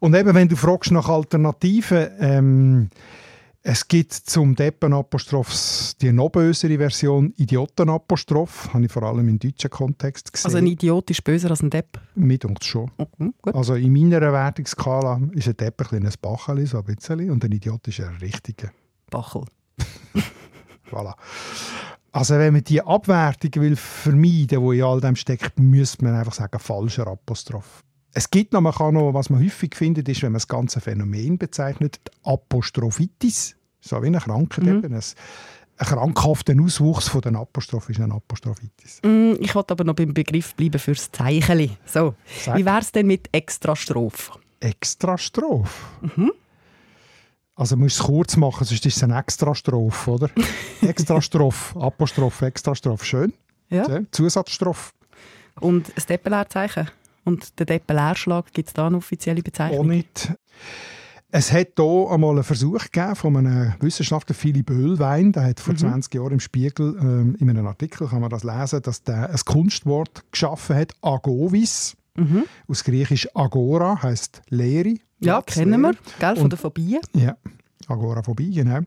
Und 0.00 0.14
eben, 0.14 0.34
wenn 0.34 0.48
du 0.48 0.56
fragst 0.56 0.90
nach 0.90 1.08
Alternativen, 1.08 2.08
ähm, 2.18 2.90
es 3.62 3.86
gibt 3.86 4.12
zum 4.12 4.54
Deppenapostroph 4.54 5.94
die 6.00 6.12
noch 6.12 6.30
bösere 6.30 6.78
Version 6.78 7.34
Idiotenapostroph, 7.36 8.72
habe 8.72 8.84
ich 8.84 8.92
vor 8.92 9.02
allem 9.02 9.28
im 9.28 9.38
deutschen 9.38 9.68
Kontext 9.68 10.32
gesehen. 10.32 10.46
Also 10.46 10.58
ein 10.58 10.66
Idiot 10.66 11.10
ist 11.10 11.22
böser 11.24 11.50
als 11.50 11.62
ein 11.62 11.70
Depp? 11.70 12.00
Mit 12.14 12.44
uns 12.44 12.64
schon. 12.64 12.90
Okay, 12.96 13.30
also 13.52 13.74
in 13.74 13.92
meiner 13.92 14.32
Wertungsskala 14.32 15.20
ist 15.32 15.48
ein 15.48 15.56
Depp 15.56 15.92
ein, 15.92 16.06
ein 16.06 16.12
Bacheli, 16.20 16.66
so 16.66 16.78
ein 16.78 16.84
bisschen, 16.84 17.30
und 17.30 17.44
ein 17.44 17.52
Idiot 17.52 17.86
ist 17.88 18.00
ein 18.00 18.16
richtiger 18.16 18.70
Bachel. 19.10 19.44
voilà. 20.90 21.14
Also 22.12 22.38
wenn 22.38 22.54
man 22.54 22.64
die 22.64 22.80
Abwertung 22.80 23.62
will 23.62 23.76
vermeiden 23.76 24.62
will, 24.62 24.76
die 24.76 24.78
in 24.78 24.84
all 24.84 25.00
dem 25.00 25.16
steckt, 25.16 25.58
müsste 25.58 26.04
man 26.04 26.14
einfach 26.14 26.32
sagen, 26.32 26.58
falscher 26.58 27.06
Apostroph. 27.06 27.84
Es 28.18 28.32
gibt 28.32 28.52
noch, 28.52 28.60
man 28.60 28.72
kann 28.72 28.94
noch, 28.94 29.14
was 29.14 29.30
man 29.30 29.40
häufig 29.40 29.76
findet, 29.76 30.08
ist, 30.08 30.22
wenn 30.22 30.32
man 30.32 30.40
das 30.40 30.48
ganze 30.48 30.80
Phänomen 30.80 31.38
bezeichnet, 31.38 32.00
Apostrophitis, 32.24 33.54
so 33.80 34.02
wie 34.02 34.08
eine 34.08 34.18
Krankheit 34.18 34.64
mhm. 34.64 34.78
eben, 34.78 34.92
ein, 34.92 35.00
ein 35.00 35.86
krankhafter 35.86 36.52
Auswuchs 36.60 37.06
von 37.06 37.20
den 37.20 37.36
Apostroph 37.36 37.88
ist 37.90 38.00
eine 38.00 38.14
Apostrophitis. 38.14 39.00
Mm, 39.04 39.34
ich 39.38 39.54
wollte 39.54 39.70
aber 39.70 39.84
noch 39.84 39.94
beim 39.94 40.12
Begriff 40.12 40.56
bleiben 40.56 40.80
fürs 40.80 41.12
Zeicheli. 41.12 41.76
So, 41.86 42.16
wie 42.56 42.66
wäre 42.66 42.80
es 42.80 42.90
denn 42.90 43.06
mit 43.06 43.28
Extrastroph? 43.30 44.36
Extrastroph? 44.58 45.86
Mhm. 46.00 46.32
Also 47.54 47.76
musst 47.76 48.00
du 48.00 48.02
es 48.02 48.06
kurz 48.08 48.36
machen, 48.36 48.64
sonst 48.64 48.84
ist 48.84 48.96
es 48.96 49.02
eine 49.04 49.16
Extrastroph, 49.16 50.08
oder? 50.08 50.28
Extrastroph, 50.82 51.76
Apostroph, 51.76 52.42
Extrastroph, 52.42 53.04
schön. 53.04 53.32
Ja. 53.70 53.86
Zusatzstroph. 54.10 54.92
Und 55.60 55.96
ein 55.96 56.00
Steppenleerzeichen? 56.00 56.90
Und 57.28 57.58
der 57.58 57.66
Deppelärschlag, 57.66 58.52
gibt 58.54 58.68
es 58.68 58.74
da 58.74 58.86
eine 58.86 58.96
offizielle 58.96 59.42
Bezeichnung? 59.42 59.80
Auch 59.80 59.84
nicht. 59.84 60.32
Es 61.30 61.52
hat 61.52 61.72
hier 61.76 62.10
einmal 62.10 62.30
einen 62.30 62.42
Versuch 62.42 62.84
gegeben 62.84 63.14
von 63.14 63.36
einem 63.36 63.74
Wissenschaftler, 63.80 64.34
Philipp 64.34 64.70
Oehlwein, 64.70 65.30
der 65.32 65.44
hat 65.44 65.60
vor 65.60 65.74
mhm. 65.74 65.78
20 65.78 66.14
Jahren 66.14 66.32
im 66.32 66.40
Spiegel, 66.40 66.96
äh, 66.96 67.42
in 67.42 67.50
einem 67.50 67.66
Artikel 67.66 68.08
kann 68.08 68.22
man 68.22 68.30
das 68.30 68.44
lesen, 68.44 68.80
dass 68.80 69.02
der 69.02 69.28
ein 69.28 69.40
Kunstwort 69.44 70.24
geschaffen 70.32 70.76
hat, 70.76 70.94
Agovis. 71.02 71.96
Mhm. 72.16 72.44
Aus 72.66 72.82
Griechisch 72.82 73.28
Agora 73.34 74.02
heißt 74.02 74.40
Lehre. 74.48 74.94
Ja, 75.20 75.42
kennen 75.42 75.80
wir, 75.82 75.94
gell, 76.18 76.36
von 76.36 76.48
der 76.48 76.58
Phobie. 76.58 76.98
Ja, 77.14 77.36
Agoraphobie, 77.88 78.54
genau. 78.54 78.80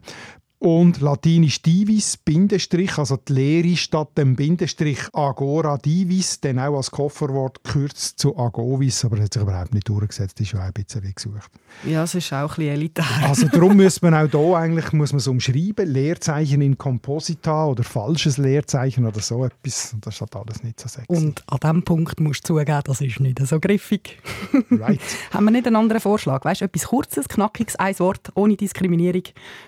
Und 0.63 1.01
latinisch 1.01 1.63
divis, 1.63 2.17
Bindestrich, 2.17 2.99
also 2.99 3.17
die 3.17 3.33
Lehre 3.33 3.75
statt 3.75 4.09
dem 4.15 4.35
Bindestrich 4.35 4.99
Agora 5.11 5.79
divis, 5.79 6.39
dann 6.39 6.59
auch 6.59 6.77
als 6.77 6.91
Kofferwort 6.91 7.63
gekürzt 7.63 8.19
zu 8.19 8.37
Agovis, 8.37 9.03
aber 9.03 9.15
das 9.15 9.25
hat 9.25 9.33
sich 9.33 9.41
überhaupt 9.41 9.73
nicht 9.73 9.89
durchgesetzt, 9.89 10.39
das 10.39 10.45
ist 10.45 10.53
ja 10.53 10.59
auch 10.59 10.65
ein 10.65 10.73
bisschen 10.73 11.15
gesucht. 11.15 11.49
Ja, 11.83 12.03
es 12.03 12.13
ist 12.13 12.31
auch 12.31 12.41
ein 12.41 12.47
bisschen 12.47 12.73
elitär. 12.75 13.05
Also 13.23 13.47
darum 13.47 13.75
muss 13.81 14.03
man 14.03 14.13
auch 14.13 14.29
hier 14.29 14.55
eigentlich 14.55 14.93
muss 14.93 15.13
man 15.13 15.17
es 15.17 15.27
umschreiben, 15.27 15.91
Leerzeichen 15.91 16.61
in 16.61 16.77
Komposita 16.77 17.65
oder 17.65 17.83
falsches 17.83 18.37
Leerzeichen 18.37 19.07
oder 19.07 19.19
so 19.19 19.43
etwas, 19.43 19.95
das 19.99 20.13
ist 20.13 20.21
halt 20.21 20.35
alles 20.35 20.61
nicht 20.61 20.79
so 20.79 20.87
sexy. 20.87 21.07
Und 21.11 21.43
an 21.47 21.57
diesem 21.59 21.83
Punkt 21.83 22.19
musst 22.19 22.47
du 22.47 22.53
zugeben, 22.53 22.81
das 22.83 23.01
ist 23.01 23.19
nicht 23.19 23.39
so 23.47 23.59
griffig. 23.59 24.19
Right. 24.69 24.99
Haben 25.31 25.45
wir 25.45 25.51
nicht 25.51 25.67
einen 25.67 25.75
anderen 25.75 26.01
Vorschlag? 26.01 26.45
Weißt 26.45 26.61
du, 26.61 26.65
etwas 26.65 26.85
Kurzes, 26.85 27.27
Knackiges, 27.27 27.75
ein 27.77 27.97
Wort, 27.99 28.31
ohne 28.35 28.55
Diskriminierung, 28.55 29.23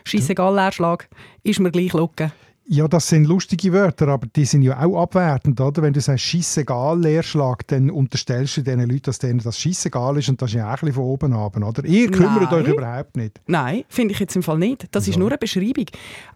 scheissegal, 0.05 0.53
Vorschlag 0.83 1.05
ist 1.43 1.61
mir 1.61 1.71
gleich 1.71 1.91
schauen. 1.91 2.31
Ja, 2.65 2.87
das 2.87 3.09
sind 3.09 3.25
lustige 3.27 3.73
Wörter, 3.73 4.07
aber 4.07 4.25
die 4.33 4.45
sind 4.45 4.61
ja 4.61 4.79
auch 4.81 5.03
abwertend, 5.03 5.59
oder? 5.59 5.81
Wenn 5.81 5.91
du 5.91 5.99
sagst 5.99 6.23
«Scheissegal 6.23 6.97
Leerschlag», 6.97 7.67
dann 7.67 7.89
unterstellst 7.91 8.55
du 8.55 8.61
den 8.61 8.79
Leuten, 8.79 9.01
dass 9.03 9.19
denen 9.19 9.39
das 9.39 9.59
Scheissegal 9.59 10.17
ist 10.17 10.29
und 10.29 10.41
das 10.41 10.51
ist 10.51 10.55
ja 10.55 10.67
auch 10.67 10.69
ein 10.81 10.87
bisschen 10.87 10.93
von 10.93 11.03
oben 11.03 11.33
ab, 11.33 11.57
oder? 11.57 11.83
Ihr 11.83 12.09
kümmert 12.09 12.51
Nein. 12.51 12.53
euch 12.53 12.67
überhaupt 12.69 13.17
nicht. 13.17 13.41
Nein, 13.47 13.83
finde 13.89 14.13
ich 14.13 14.19
jetzt 14.21 14.37
im 14.37 14.43
Fall 14.43 14.57
nicht. 14.59 14.87
Das 14.91 15.09
ist 15.09 15.15
Ja. 15.15 15.19
nur 15.19 15.27
eine 15.29 15.37
Beschreibung. 15.37 15.87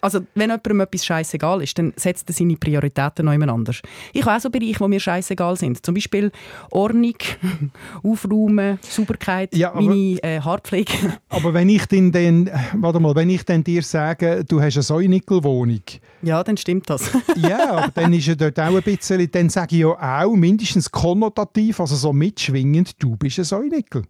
Also, 0.02 0.20
wenn 0.36 0.50
jemandem 0.50 0.82
etwas 0.82 1.06
scheißegal 1.06 1.64
ist, 1.64 1.80
dann 1.80 1.94
setzt 1.96 2.30
er 2.30 2.34
seine 2.34 2.58
Prioritäten 2.58 3.24
noch 3.26 3.32
jemand 3.32 3.52
anders. 3.54 3.82
Ich 4.12 4.26
habe 4.26 4.36
auch 4.36 4.42
so 4.42 4.50
Bereiche, 4.50 4.84
die 4.84 4.88
mir 4.90 5.00
scheißegal 5.00 5.56
sind. 5.56 5.86
Zum 5.86 5.96
Beispiel 5.96 6.34
Ordnung, 6.72 7.16
Aufräumen, 8.04 8.80
Sauberkeit, 8.82 9.56
Ja, 9.56 9.72
aber- 9.72 9.82
meine 9.82 10.22
äh, 10.24 10.42
Haarpflege. 10.42 10.92
Aber 11.30 11.54
wenn 11.54 11.70
ich 11.70 11.86
dann, 11.86 12.12
dann, 12.12 12.50
warte 12.76 13.00
mal, 13.00 13.16
wenn 13.16 13.30
ich 13.30 13.46
dann 13.46 13.64
dir 13.64 13.82
sage, 13.82 14.44
du 14.46 14.62
hast 14.62 14.76
eine 14.76 14.84
Säunickelwohnung, 14.84 15.82
ja, 16.22 16.44
dann 16.44 16.58
stimmt 16.58 16.90
das. 16.90 17.12
ja, 17.36 17.72
aber 17.72 17.92
dann 17.94 18.14
ist 18.14 18.28
ja 18.28 18.36
dort 18.36 18.60
auch 18.60 18.76
ein 18.76 18.84
bisschen, 18.84 19.30
dann 19.32 19.50
sage 19.50 19.76
ich 19.76 19.82
ja 19.82 20.24
auch 20.24 20.36
mindestens 20.36 20.92
konnotativ, 20.92 21.80
also 21.80 21.96
so 21.96 22.14
mitschwingend, 22.14 23.02
du 23.02 23.16
bist 23.16 23.40
ein 23.40 23.46
Säunickel. 23.46 24.04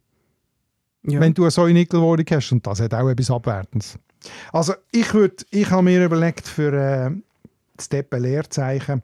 ja. 1.04 1.20
wenn 1.20 1.34
du 1.34 1.44
eine 1.44 1.52
Säunickelwohnung 1.52 2.26
hast. 2.30 2.52
Und 2.52 2.66
das 2.66 2.82
hat 2.82 2.94
auch 2.94 3.10
etwas 3.10 3.32
Abwertendes. 3.32 3.98
Also 4.52 4.74
ich, 4.92 5.14
würd, 5.14 5.46
ich 5.52 5.70
habe 5.70 5.84
mir 5.84 6.04
überlegt 6.04 6.48
für 6.48 6.74
äh, 6.74 7.12
das 7.76 7.90
Deppen 7.90 8.22
Leerzeichen, 8.22 9.02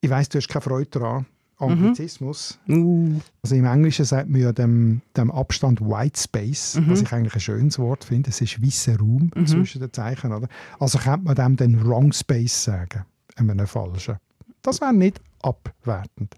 ich 0.00 0.10
weiss, 0.10 0.28
du 0.28 0.38
hast 0.38 0.48
keine 0.48 0.62
Freude 0.62 0.90
daran, 0.90 1.26
Anglizismus. 1.58 2.58
Uh, 2.68 3.20
Also 3.42 3.56
im 3.56 3.64
Englischen 3.64 4.04
sagt 4.04 4.28
man 4.28 4.40
ja 4.40 4.52
dem, 4.52 5.00
dem 5.16 5.30
Abstand 5.30 5.80
White 5.80 6.20
Space, 6.20 6.78
was 6.86 7.02
ich 7.02 7.12
eigentlich 7.12 7.34
ein 7.34 7.40
schönes 7.40 7.78
Wort 7.78 8.04
finde. 8.04 8.30
Es 8.30 8.40
ist 8.40 8.62
weißer 8.62 8.98
Raum 8.98 9.30
zwischen 9.44 9.80
den 9.80 9.92
Zeichen. 9.92 10.32
Oder? 10.32 10.48
Also 10.78 10.98
könnte 10.98 11.24
man 11.24 11.34
dem 11.34 11.56
den 11.56 11.84
Wrong 11.86 12.12
Space 12.12 12.64
sagen, 12.64 13.04
einem 13.36 13.66
falschen. 13.66 14.16
Das 14.62 14.80
wäre 14.80 14.94
nicht 14.94 15.20
abwertend. 15.42 16.34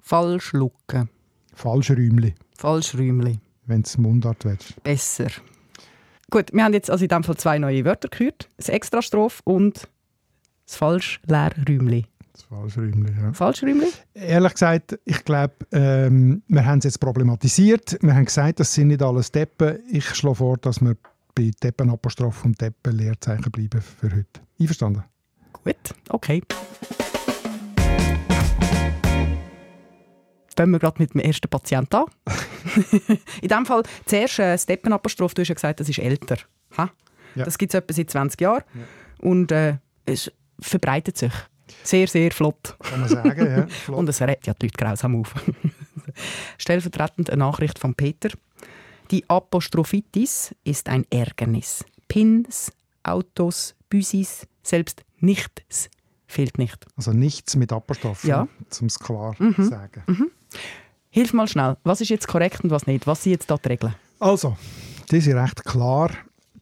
falsch 0.00 0.50
schauen. 0.50 1.08
Falsch 1.54 1.90
Räumli, 1.90 2.34
Falsch 2.56 2.94
Räumli. 2.94 3.38
wenn 3.66 3.82
es 3.82 3.98
Mundart 3.98 4.44
willst. 4.44 4.82
Besser. 4.82 5.28
Gut, 6.30 6.52
wir 6.52 6.64
haben 6.64 6.72
jetzt 6.72 6.90
also 6.90 7.04
in 7.04 7.08
diesem 7.08 7.24
Fall 7.24 7.36
zwei 7.36 7.58
neue 7.58 7.84
Wörter 7.84 8.08
gehört. 8.08 8.48
Das 8.56 8.68
Extrastroph 8.68 9.40
und 9.44 9.88
das 10.66 10.76
falsch 10.76 11.20
Leerräumli. 11.26 12.06
Das 12.32 12.44
falsch 12.44 12.78
Räumli, 12.78 13.12
ja. 13.20 13.32
Falsch 13.32 13.62
Räumli? 13.62 13.88
Ehrlich 14.14 14.52
gesagt, 14.52 14.98
ich 15.04 15.24
glaube, 15.24 15.54
ähm, 15.72 16.42
wir 16.46 16.64
haben 16.64 16.78
es 16.78 16.84
jetzt 16.84 17.00
problematisiert. 17.00 17.98
Wir 18.02 18.14
haben 18.14 18.24
gesagt, 18.24 18.60
das 18.60 18.72
sind 18.72 18.88
nicht 18.88 19.02
alles 19.02 19.32
Deppen. 19.32 19.80
Ich 19.90 20.06
schlage 20.14 20.36
vor, 20.36 20.56
dass 20.58 20.80
wir 20.80 20.96
bei 21.34 21.50
Deppenapostroph 21.62 22.44
und 22.44 22.60
Deppen-Leerzeichen 22.60 23.50
bleiben 23.50 23.80
für 23.80 24.10
heute. 24.10 24.40
Einverstanden? 24.60 25.04
Gut, 25.64 25.94
okay. 26.08 26.42
Fangen 30.56 30.72
wir 30.72 30.78
gerade 30.78 31.02
mit 31.02 31.14
dem 31.14 31.20
ersten 31.20 31.48
Patienten 31.48 31.96
an. 31.96 32.04
In 33.42 33.48
diesem 33.48 33.66
Fall 33.66 33.82
zuerst 34.04 34.38
äh, 34.38 34.52
das 34.52 34.66
Deppenapostroph. 34.66 35.34
Du 35.34 35.42
hast 35.42 35.48
ja 35.48 35.54
gesagt, 35.54 35.80
das 35.80 35.88
ist 35.88 35.98
älter. 35.98 36.36
Ha? 36.76 36.90
Ja. 37.34 37.44
Das 37.44 37.58
gibt 37.58 37.74
es 37.74 37.78
etwa 37.78 37.92
seit 37.92 38.10
20 38.10 38.40
Jahren. 38.40 38.62
Und 39.18 39.50
äh, 39.52 39.78
es 40.06 40.30
verbreitet 40.60 41.16
sich 41.16 41.32
sehr, 41.82 42.06
sehr 42.08 42.30
flott. 42.32 42.76
Kann 42.80 43.00
man 43.00 43.08
sagen, 43.08 43.46
ja. 43.46 43.66
Flott. 43.68 43.98
Und 43.98 44.08
es 44.08 44.20
regt 44.22 44.46
ja 44.46 44.54
die 44.54 44.66
Leute 44.66 44.76
grausam 44.76 45.20
auf. 45.20 45.34
Stellvertretend 46.58 47.30
eine 47.30 47.38
Nachricht 47.40 47.78
von 47.78 47.94
Peter. 47.94 48.30
Die 49.10 49.28
Apostrophitis 49.28 50.54
ist 50.64 50.88
ein 50.88 51.04
Ärgernis. 51.10 51.84
Pins, 52.08 52.72
Autos, 53.02 53.74
Büsis, 53.88 54.46
selbst 54.62 55.02
nichts 55.18 55.88
fehlt 56.26 56.58
nicht. 56.58 56.86
Also 56.96 57.12
nichts 57.12 57.56
mit 57.56 57.72
Apostroph, 57.72 58.24
Ja. 58.24 58.46
um 58.80 58.86
es 58.86 58.98
klar 58.98 59.34
zu 59.36 59.64
sagen. 59.64 60.30
Hilf 61.10 61.32
mal 61.32 61.48
schnell, 61.48 61.76
was 61.82 62.00
ist 62.00 62.08
jetzt 62.10 62.28
korrekt 62.28 62.62
und 62.62 62.70
was 62.70 62.86
nicht? 62.86 63.06
Was 63.08 63.24
sind 63.24 63.32
jetzt 63.32 63.50
da 63.50 63.56
die 63.56 63.68
Regeln? 63.68 63.94
Also, 64.20 64.56
das 65.08 65.26
ist 65.26 65.34
recht 65.34 65.64
klar. 65.64 66.10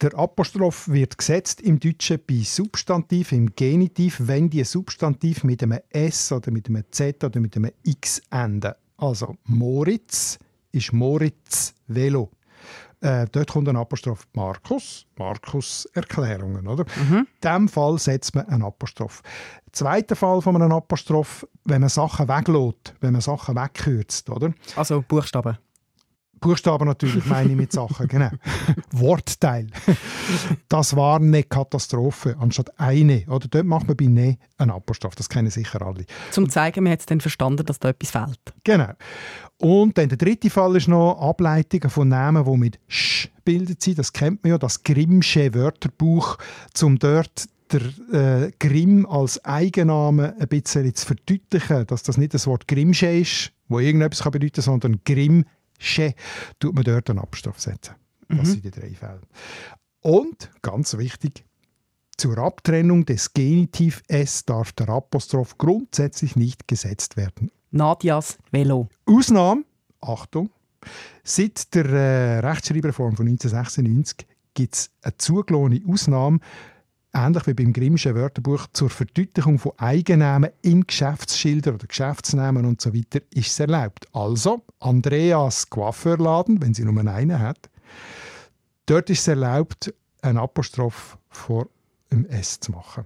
Der 0.01 0.15
Apostroph 0.17 0.89
wird 0.89 1.19
gesetzt 1.19 1.61
im 1.61 1.81
Deutschen 1.81 2.21
bei 2.25 2.43
Substantiv, 2.45 3.33
im 3.33 3.55
Genitiv, 3.57 4.19
wenn 4.21 4.49
die 4.49 4.63
Substantiv 4.63 5.43
mit 5.43 5.61
einem 5.61 5.81
S 5.91 6.31
oder 6.31 6.53
mit 6.53 6.69
einem 6.69 6.85
Z 6.93 7.25
oder 7.25 7.41
mit 7.41 7.57
einem 7.57 7.73
X 7.83 8.23
enden. 8.31 8.75
Also 8.97 9.35
Moritz 9.47 10.39
ist 10.71 10.93
Moritz 10.93 11.75
Velo. 11.89 12.31
Äh, 13.01 13.27
dort 13.33 13.51
kommt 13.51 13.69
ein 13.69 13.77
Apostroph 13.77 14.29
Markus, 14.35 15.05
Markus 15.17 15.87
Erklärungen. 15.95 16.69
Oder? 16.69 16.85
In 17.11 17.27
diesem 17.43 17.69
Fall 17.69 17.99
setzt 17.99 18.37
man 18.37 18.47
einen 18.47 18.63
Apostroph. 18.63 19.23
Zweiter 19.73 20.15
Fall 20.15 20.41
von 20.43 20.55
einem 20.55 20.73
Apostroph, 20.73 21.45
wenn 21.65 21.81
man 21.81 21.91
Sachen 21.91 22.29
weglässt, 22.29 22.95
wenn 23.01 23.13
man 23.13 23.21
Sachen 23.21 23.57
wegkürzt. 23.57 24.31
Oder? 24.31 24.53
Also 24.77 25.03
Buchstaben. 25.07 25.59
Buchstaben 26.41 26.87
natürlich 26.87 27.25
meine 27.27 27.51
ich 27.51 27.57
mit 27.57 27.73
Sachen, 27.73 28.09
genau. 28.09 28.31
Wortteil. 28.93 29.69
Das 30.69 30.97
war 30.97 31.17
eine 31.17 31.43
Katastrophe, 31.43 32.37
anstatt 32.39 32.79
eine. 32.79 33.25
Oder 33.29 33.49
dort 33.49 33.67
macht 33.67 33.89
man 33.89 33.97
bei 33.97 34.07
«ne» 34.07 34.39
einen 34.57 34.71
Apostroph, 34.71 35.15
das 35.15 35.29
kennen 35.29 35.51
sicher 35.51 35.83
alle. 35.83 36.05
Zum 36.31 36.47
zu 36.47 36.53
zeigen, 36.53 36.85
man 36.85 36.93
hat 36.93 37.01
es 37.01 37.07
dann 37.07 37.21
verstanden, 37.21 37.65
dass 37.65 37.79
da 37.79 37.91
etwas 37.91 38.11
fehlt. 38.11 38.41
Genau. 38.65 38.93
Und 39.59 39.99
dann 39.99 40.09
der 40.09 40.19
dritte 40.19 40.51
Fall 40.51 40.77
ist 40.77 40.89
noch 40.89 41.21
Ableitungen 41.21 41.91
von 41.91 42.09
Namen, 42.09 42.45
die 42.45 42.57
mit 42.57 42.79
«sch» 42.89 43.29
bildet 43.45 43.83
sind. 43.83 43.99
Das 43.99 44.13
kennt 44.13 44.43
man 44.43 44.51
ja, 44.51 44.59
das 44.59 44.83
Grimmsche 44.83 45.55
Wörterbuch, 45.55 46.39
um 46.83 46.99
dort 46.99 47.49
der 47.73 48.47
äh, 48.47 48.53
Grimm 48.59 49.07
als 49.07 49.45
Eigenname 49.45 50.35
ein 50.39 50.49
bisschen 50.49 50.95
zu 50.95 51.07
verdeutlichen, 51.07 51.87
dass 51.87 52.03
das 52.03 52.17
nicht 52.17 52.35
das 52.35 52.47
Wort 52.47 52.69
Grimmsche 52.69 53.07
ist, 53.07 53.53
wo 53.69 53.79
irgendetwas 53.79 54.23
kann 54.23 54.33
bedeuten 54.33 54.55
kann, 54.55 54.65
sondern 54.65 55.01
Grimmsche, 55.05 55.47
tut 56.59 56.75
man 56.75 56.85
dort 56.85 57.11
einen 57.11 57.19
Abstraf 57.19 57.59
setzen. 57.59 57.95
Das 58.29 58.49
sind 58.49 58.65
die 58.65 58.71
drei 58.71 58.95
Fälle. 58.95 59.21
Und, 60.01 60.51
ganz 60.63 60.97
wichtig, 60.99 61.45
zur 62.17 62.39
Abtrennung 62.39 63.07
des 63.07 63.33
Genitiv 63.33 64.03
S 64.09 64.45
darf 64.45 64.73
der 64.73 64.89
Apostroph 64.89 65.57
grundsätzlich 65.57 66.37
nicht 66.37 66.69
gesetzt 66.69 67.17
werden. 67.17 67.51
Nadias 67.71 68.39
Velo. 68.51 68.89
Ausnahme, 69.07 69.65
Achtung, 70.01 70.51
seit 71.23 71.75
der 71.75 71.87
äh, 71.87 72.39
Rechtschreibreform 72.41 73.17
von 73.17 73.29
1996 73.29 74.27
gibt 74.55 74.75
es 74.75 74.91
eine 75.03 75.17
zugelassene 75.17 75.83
Ausnahme, 75.89 76.41
ähnlich 77.13 77.47
wie 77.47 77.55
beim 77.55 77.73
Grimmschen 77.73 78.15
Wörterbuch, 78.15 78.67
zur 78.73 78.91
Verdeutlichung 78.91 79.59
von 79.59 79.73
Eigennamen 79.79 80.51
in 80.63 80.87
Geschäftsschildern 80.87 81.75
oder 81.75 81.87
Geschäftsnamen 81.87 82.65
und 82.65 82.81
so 82.81 82.91
ist 82.91 83.27
es 83.35 83.61
erlaubt. 83.61 84.07
Also, 84.13 84.63
Andreas 84.81 85.69
Coiffeurladen, 85.71 86.63
wenn 86.63 86.75
sie 86.75 86.85
nur 86.85 86.99
einen 87.01 87.39
hat, 87.39 87.71
dort 88.87 89.11
ist 89.11 89.21
es 89.21 89.29
erlaubt, 89.29 89.93
einen 90.23 90.39
Apostroph 90.39 91.19
vor 91.31 91.69
dem 92.11 92.27
S 92.27 92.61
zu 92.61 92.73
machen. 92.73 93.05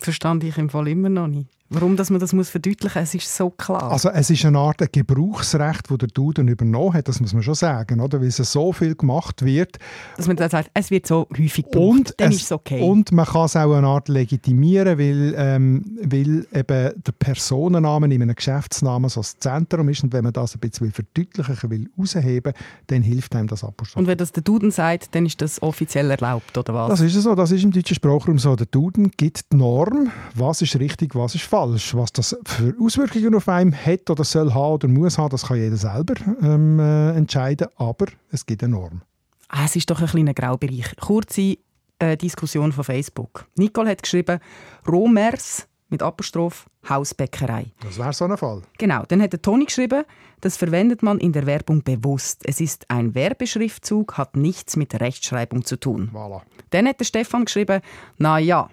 Verstand 0.00 0.44
ich 0.44 0.58
im 0.58 0.68
Fall 0.68 0.88
immer 0.88 1.08
noch 1.08 1.26
nicht. 1.26 1.55
Warum 1.68 1.96
dass 1.96 2.10
man 2.10 2.20
das 2.20 2.32
muss 2.32 2.48
verdeutlichen 2.48 3.00
muss, 3.00 3.14
es 3.14 3.14
ist 3.14 3.36
so 3.36 3.50
klar. 3.50 3.90
Also 3.90 4.10
es 4.10 4.30
ist 4.30 4.44
eine 4.44 4.58
Art 4.58 4.80
Gebrauchsrecht, 4.92 5.90
das 5.90 5.98
der 5.98 6.08
Duden 6.08 6.48
übernommen 6.48 6.94
hat, 6.94 7.08
das 7.08 7.20
muss 7.20 7.34
man 7.34 7.42
schon 7.42 7.54
sagen, 7.54 8.00
oder? 8.00 8.20
weil 8.20 8.28
es 8.28 8.36
so 8.36 8.72
viel 8.72 8.94
gemacht 8.94 9.44
wird. 9.44 9.78
dass 10.16 10.26
man 10.26 10.36
dann 10.36 10.50
sagt, 10.50 10.70
es 10.74 10.90
wird 10.90 11.06
so 11.06 11.26
häufig 11.36 11.64
gebraucht, 11.64 11.76
Und, 11.76 12.14
dann 12.18 12.30
es, 12.30 12.36
ist 12.36 12.44
es 12.44 12.52
okay. 12.52 12.82
und 12.82 13.12
man 13.12 13.26
kann 13.26 13.46
es 13.46 13.56
auch 13.56 13.74
eine 13.74 13.86
Art 13.86 14.08
legitimieren, 14.08 14.98
weil, 14.98 15.34
ähm, 15.36 15.98
weil 16.02 16.46
eben 16.52 17.02
der 17.02 17.12
Personenname 17.18 18.06
in 18.14 18.22
einem 18.22 18.34
Geschäftsnamen 18.34 19.10
so 19.10 19.20
das 19.20 19.38
Zentrum 19.38 19.88
ist 19.88 20.04
und 20.04 20.12
wenn 20.12 20.24
man 20.24 20.32
das 20.32 20.54
ein 20.54 20.60
bisschen 20.60 20.92
verdeutlichen 20.92 21.70
will, 21.70 21.88
herausheben, 21.96 22.52
dann 22.86 23.02
hilft 23.02 23.34
einem 23.34 23.48
das 23.48 23.64
Apostroph. 23.64 24.00
Und 24.00 24.06
wenn 24.06 24.18
das 24.18 24.32
der 24.32 24.42
Duden 24.42 24.70
sagt, 24.70 25.14
dann 25.14 25.26
ist 25.26 25.40
das 25.40 25.60
offiziell 25.62 26.10
erlaubt, 26.10 26.56
oder 26.56 26.74
was? 26.74 26.88
Das 26.90 27.00
ist 27.00 27.14
so, 27.14 27.34
das 27.34 27.50
ist 27.50 27.64
im 27.64 27.72
deutschen 27.72 27.94
Sprachraum 27.94 28.38
so. 28.38 28.54
Der 28.54 28.66
Duden 28.66 29.10
gibt 29.16 29.52
die 29.52 29.56
Norm, 29.56 30.10
was 30.34 30.62
ist 30.62 30.78
richtig, 30.78 31.14
was 31.14 31.34
ist 31.34 31.44
falsch. 31.44 31.55
Was 31.56 32.12
das 32.12 32.36
für 32.44 32.74
Auswirkungen 32.80 33.34
auf 33.34 33.48
einen 33.48 33.74
hat 33.74 34.10
oder 34.10 34.24
soll 34.24 34.52
haben 34.52 34.74
oder 34.74 34.88
muss 34.88 35.18
haben, 35.18 35.30
das 35.30 35.46
kann 35.46 35.56
jeder 35.56 35.76
selber 35.76 36.14
ähm, 36.42 36.78
äh, 36.78 37.16
entscheiden, 37.16 37.68
aber 37.76 38.06
es 38.30 38.44
gibt 38.44 38.62
eine 38.62 38.72
Norm. 38.72 39.02
Ah, 39.48 39.64
es 39.64 39.76
ist 39.76 39.88
doch 39.88 40.00
ein 40.00 40.06
kleiner 40.06 40.34
Graubereich. 40.34 40.96
Kurze 40.96 41.58
äh, 41.98 42.16
Diskussion 42.16 42.72
von 42.72 42.84
Facebook. 42.84 43.46
Nicole 43.56 43.90
hat 43.90 44.02
geschrieben, 44.02 44.38
Romers 44.86 45.66
mit 45.88 46.02
Apostroph 46.02 46.66
Hausbäckerei. 46.88 47.72
Das 47.80 47.98
wäre 47.98 48.12
so 48.12 48.24
ein 48.24 48.36
Fall. 48.36 48.62
Genau, 48.78 49.04
dann 49.08 49.22
hat 49.22 49.32
der 49.32 49.42
Toni 49.42 49.64
geschrieben, 49.64 50.04
das 50.40 50.56
verwendet 50.56 51.02
man 51.02 51.18
in 51.18 51.32
der 51.32 51.46
Werbung 51.46 51.82
bewusst. 51.82 52.42
Es 52.44 52.60
ist 52.60 52.90
ein 52.90 53.14
Werbeschriftzug, 53.14 54.18
hat 54.18 54.36
nichts 54.36 54.76
mit 54.76 54.98
Rechtschreibung 55.00 55.64
zu 55.64 55.78
tun. 55.78 56.10
Voilà. 56.12 56.42
Dann 56.70 56.86
hat 56.86 57.00
der 57.00 57.04
Stefan 57.04 57.44
geschrieben, 57.44 57.80
na 58.18 58.38
ja, 58.38 58.68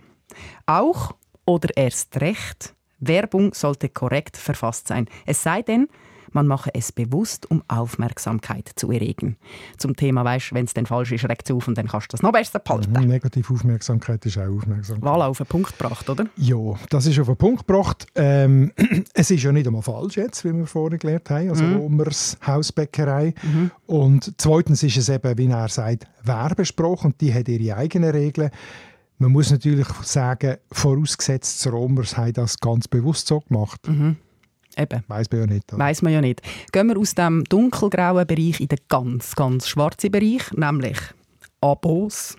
auch 0.66 1.16
oder 1.46 1.70
erst 1.76 2.20
recht, 2.22 2.73
Werbung 3.08 3.54
sollte 3.54 3.90
korrekt 3.90 4.38
verfasst 4.38 4.88
sein. 4.88 5.08
Es 5.26 5.44
sei 5.44 5.62
denn, 5.62 5.88
man 6.34 6.48
mache 6.48 6.72
es 6.74 6.92
bewusst, 6.92 7.50
um 7.50 7.64
Aufmerksamkeit 7.68 8.72
zu 8.76 8.92
erregen. 8.92 9.38
Zum 9.78 9.96
Thema, 9.96 10.26
weißt, 10.26 10.54
wenn 10.54 10.66
es 10.66 10.74
dann 10.74 10.86
falsch 10.86 11.12
ist, 11.12 11.30
regt 11.30 11.50
es 11.50 11.56
auf 11.56 11.68
und 11.68 11.78
dann 11.78 11.88
kannst 11.88 12.08
du 12.08 12.12
das 12.12 12.24
noch 12.24 12.32
besser 12.32 12.60
behalten. 12.60 12.92
Mhm, 12.92 13.08
negative 13.08 13.54
Aufmerksamkeit 13.54 14.26
ist 14.26 14.38
auch 14.38 14.48
Aufmerksamkeit. 14.48 15.04
Voilà, 15.04 15.28
auf 15.28 15.38
den 15.38 15.46
Punkt 15.46 15.78
gebracht, 15.78 16.10
oder? 16.10 16.26
Ja, 16.36 16.58
das 16.90 17.06
ist 17.06 17.20
auf 17.20 17.28
den 17.28 17.38
Punkt 17.38 17.68
gebracht. 17.68 18.08
Ähm, 18.16 18.72
es 19.14 19.30
ist 19.30 19.44
ja 19.44 19.52
nicht 19.52 19.68
einmal 19.68 19.84
falsch 19.84 20.18
jetzt, 20.18 20.44
wie 20.44 20.54
wir 20.54 20.66
vorhin 20.66 21.00
gelernt 21.00 21.30
haben, 21.30 21.50
also 21.50 21.64
mhm. 21.64 21.76
Romers 21.76 22.38
Hausbäckerei. 22.46 23.36
Mhm. 23.44 23.72
Und 23.86 24.34
zweitens 24.38 24.82
ist 24.82 24.98
es 24.98 25.10
eben, 25.10 25.38
wie 25.38 25.48
er 25.48 25.70
sagt, 25.70 26.08
Werbespruch 26.24 27.06
und 27.06 27.22
die 27.22 27.34
hat 27.34 27.48
ihre 27.48 27.78
eigenen 27.78 28.10
Regeln. 28.10 28.50
Man 29.24 29.32
muss 29.32 29.52
natürlich 29.52 29.88
sagen, 30.02 30.58
vorausgesetzt, 30.70 31.64
die 31.64 31.70
Romers 31.70 32.18
haben 32.18 32.34
das 32.34 32.60
ganz 32.60 32.90
bewusst 32.90 33.28
so 33.28 33.40
gemacht. 33.40 33.80
Mhm. 33.88 34.18
Eben. 34.76 35.02
Weiss 35.08 35.32
man 35.32 35.40
ja 35.40 35.46
nicht. 35.46 35.72
Oder? 35.72 35.82
Weiss 35.82 36.02
man 36.02 36.12
ja 36.12 36.20
nicht. 36.20 36.42
Gehen 36.74 36.90
wir 36.90 36.98
aus 36.98 37.16
dem 37.16 37.46
dunkelgrauen 37.46 38.28
Bereich 38.28 38.60
in 38.60 38.68
den 38.68 38.80
ganz, 38.90 39.34
ganz 39.34 39.70
schwarzen 39.70 40.12
Bereich, 40.12 40.52
nämlich 40.52 40.98
Abos, 41.62 42.36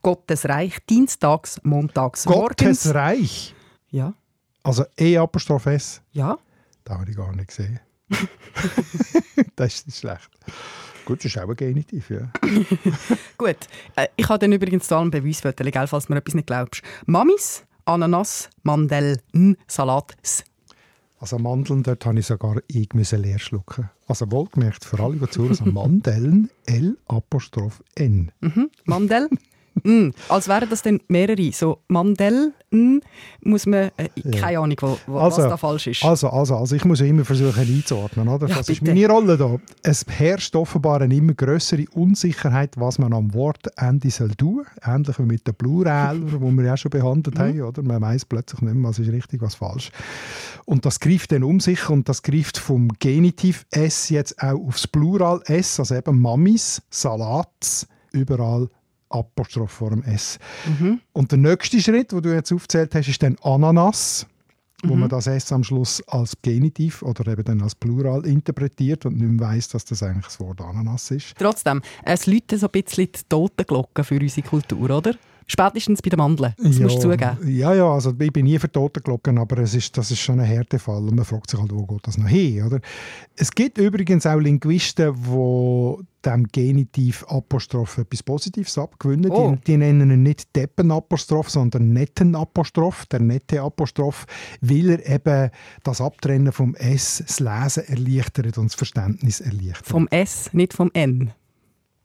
Gottes 0.00 0.48
Reich, 0.48 0.78
dienstags, 0.88 1.58
montags, 1.64 2.24
morgens. 2.24 2.56
Gottes 2.56 2.94
Reich? 2.94 3.52
Ja. 3.90 4.14
Also 4.62 4.84
E-Apostroph 4.96 5.66
S? 5.66 6.02
Ja. 6.12 6.38
Das 6.84 6.98
habe 6.98 7.10
ich 7.10 7.16
gar 7.16 7.34
nicht 7.34 7.48
gesehen. 7.48 7.80
das 9.56 9.74
ist 9.74 9.86
nicht 9.86 9.98
schlecht. 9.98 10.30
Gut, 11.06 11.20
das 11.20 11.26
ist 11.26 11.38
auch 11.38 11.48
ein 11.48 11.54
Genitiv, 11.54 12.10
ja. 12.10 12.28
Gut. 13.38 13.56
Äh, 13.94 14.08
ich 14.16 14.28
habe 14.28 14.40
dann 14.40 14.52
übrigens 14.52 14.88
zu 14.88 14.96
allem 14.96 15.12
Beweisfotos, 15.12 15.88
falls 15.88 16.06
du 16.06 16.12
mir 16.12 16.18
etwas 16.18 16.34
nicht 16.34 16.48
glaubst. 16.48 16.82
Mamis, 17.06 17.64
Ananas, 17.84 18.50
Mandeln, 18.64 19.56
Salat, 19.68 20.16
S. 20.22 20.42
Also 21.20 21.38
Mandeln, 21.38 21.84
dort 21.84 22.04
habe 22.04 22.18
ich 22.18 22.26
sogar 22.26 22.56
ich 22.66 22.88
leer 22.92 23.38
schlucken. 23.38 23.88
Also 24.08 24.30
wohlgemerkt, 24.32 24.84
für 24.84 24.98
alle, 24.98 25.16
die 25.16 25.30
zuhören, 25.30 25.50
also 25.50 25.64
Mandeln, 25.64 26.50
L 26.66 26.98
Apostroph 27.06 27.82
N. 27.94 28.32
Mhm. 28.40 28.70
Mandel, 28.84 29.28
Mm, 29.84 30.10
als 30.28 30.48
wären 30.48 30.68
das 30.70 30.82
dann 30.82 31.00
mehrere. 31.08 31.52
So 31.52 31.78
Mandel, 31.88 32.52
mm, 32.70 32.98
muss 33.42 33.66
man, 33.66 33.90
äh, 33.96 34.08
keine 34.32 34.52
ja. 34.52 34.62
Ahnung, 34.62 34.76
wo, 34.80 34.98
wo, 35.06 35.18
also, 35.18 35.42
was 35.42 35.48
da 35.50 35.56
falsch 35.56 35.86
ist. 35.88 36.04
Also, 36.04 36.30
also, 36.30 36.56
also 36.56 36.74
ich 36.74 36.84
muss 36.84 37.00
immer 37.00 37.24
versuchen 37.24 37.60
einzuordnen. 37.60 38.28
Oder? 38.28 38.48
Ja, 38.48 38.56
das 38.56 38.66
bitte. 38.66 38.82
ist 38.82 38.86
meine 38.86 39.08
Rolle 39.08 39.36
da. 39.36 39.56
Es 39.82 40.04
herrscht 40.08 40.56
offenbar 40.56 41.02
eine 41.02 41.14
immer 41.14 41.34
größere 41.34 41.84
Unsicherheit, 41.92 42.76
was 42.76 42.98
man 42.98 43.12
am 43.12 43.34
Wortende 43.34 44.10
soll 44.10 44.30
tun. 44.30 44.64
Ähnlich 44.82 45.18
wie 45.18 45.24
mit 45.24 45.46
den 45.46 45.54
Plural, 45.54 46.20
die 46.20 46.40
wir 46.40 46.64
ja 46.64 46.76
schon 46.76 46.90
behandelt 46.90 47.36
mhm. 47.36 47.40
haben. 47.40 47.62
Oder? 47.62 47.82
Man 47.82 48.00
weiß 48.00 48.24
plötzlich 48.24 48.62
nicht 48.62 48.74
mehr, 48.74 48.88
was 48.88 48.98
ist 48.98 49.12
richtig, 49.12 49.42
was 49.42 49.54
falsch. 49.54 49.90
Und 50.64 50.84
das 50.86 51.00
greift 51.00 51.32
dann 51.32 51.44
um 51.44 51.60
sich 51.60 51.88
und 51.88 52.08
das 52.08 52.22
greift 52.22 52.58
vom 52.58 52.88
Genitiv 52.98 53.66
S 53.70 54.08
jetzt 54.08 54.42
auch 54.42 54.58
aufs 54.66 54.86
Plural 54.86 55.40
S, 55.46 55.78
also 55.78 55.94
eben 55.94 56.20
Mamis, 56.20 56.82
Salats, 56.90 57.86
überall 58.12 58.68
Apostroph 59.08 59.70
vor 59.70 59.90
dem 59.90 60.02
S. 60.02 60.38
Mhm. 60.78 61.00
Und 61.12 61.30
der 61.30 61.38
nächste 61.38 61.80
Schritt, 61.80 62.12
den 62.12 62.22
du 62.22 62.34
jetzt 62.34 62.52
aufgezählt 62.52 62.94
hast, 62.94 63.08
ist 63.08 63.22
dann 63.22 63.36
Ananas, 63.42 64.26
wo 64.82 64.94
mhm. 64.94 65.00
man 65.00 65.08
das 65.08 65.26
S 65.26 65.52
am 65.52 65.64
Schluss 65.64 66.02
als 66.08 66.36
Genitiv 66.42 67.02
oder 67.02 67.30
eben 67.32 67.44
dann 67.44 67.62
als 67.62 67.74
Plural 67.74 68.26
interpretiert 68.26 69.06
und 69.06 69.16
nicht 69.16 69.28
mehr 69.28 69.48
weiss, 69.48 69.68
dass 69.68 69.84
das 69.84 70.02
eigentlich 70.02 70.26
das 70.26 70.40
Wort 70.40 70.60
Ananas 70.60 71.10
ist. 71.10 71.34
Trotzdem, 71.38 71.82
es 72.04 72.26
läuten 72.26 72.58
so 72.58 72.66
ein 72.66 72.82
bisschen 72.82 73.12
die 73.12 73.20
Totenglocken 73.28 74.04
für 74.04 74.18
unsere 74.20 74.46
Kultur, 74.46 74.90
oder? 74.90 75.14
Spätestens 75.48 76.02
bei 76.02 76.10
den 76.10 76.18
Mandeln, 76.18 76.54
das 76.58 76.78
ja, 76.78 76.84
musst 76.84 76.96
du 76.96 77.10
zugeben. 77.10 77.36
Ja, 77.46 77.72
ja, 77.72 77.88
also 77.88 78.12
ich 78.18 78.32
bin 78.32 78.46
nie 78.46 78.58
für 78.58 78.70
Totenglocken, 78.70 79.38
aber 79.38 79.58
es 79.58 79.74
ist, 79.74 79.96
das 79.96 80.10
ist 80.10 80.18
schon 80.18 80.40
ein 80.40 80.46
Härtefall 80.46 81.02
und 81.08 81.14
man 81.14 81.24
fragt 81.24 81.50
sich 81.50 81.60
halt, 81.60 81.72
wo 81.72 81.86
geht 81.86 82.06
das 82.06 82.18
noch 82.18 82.26
hin, 82.26 82.64
oder? 82.64 82.80
Es 83.36 83.52
gibt 83.52 83.78
übrigens 83.78 84.26
auch 84.26 84.40
Linguisten, 84.40 85.14
die 85.14 86.04
dem 86.26 86.48
Genitiv 86.48 87.24
Apostroph 87.28 87.98
etwas 87.98 88.22
Positives 88.22 88.76
abgewinnen. 88.76 89.30
Oh. 89.30 89.52
Die, 89.52 89.72
die, 89.72 89.76
nennen 89.76 90.10
ihn 90.10 90.22
nicht 90.24 90.54
Deppen-Apostroph, 90.56 91.48
sondern 91.48 91.92
Netten-Apostroph, 91.92 93.06
der 93.06 93.20
nette 93.20 93.62
Apostroph, 93.62 94.26
weil 94.60 94.90
er 94.90 95.08
eben 95.08 95.50
das 95.84 96.00
Abtrennen 96.00 96.52
vom 96.52 96.74
S, 96.74 97.22
das 97.24 97.38
Lesen 97.38 97.84
erleichtert 97.86 98.58
und 98.58 98.66
das 98.66 98.74
Verständnis 98.74 99.40
erleichtert. 99.40 99.86
Vom 99.86 100.08
S, 100.08 100.52
nicht 100.52 100.74
vom 100.74 100.90
N? 100.92 101.32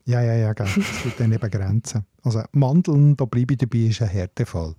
Ja, 0.05 0.22
ja, 0.22 0.36
ja, 0.36 0.53
Es 0.58 1.03
gibt 1.03 1.20
dann 1.20 1.31
eben 1.31 1.51
Grenzen. 1.51 2.05
Also 2.24 2.43
Mandeln, 2.51 3.15
da 3.17 3.25
bleibe 3.25 3.53
ich 3.53 3.60
dabei, 3.60 3.79
ist 3.79 4.01
ein 4.01 4.08
Härtefall. 4.08 4.75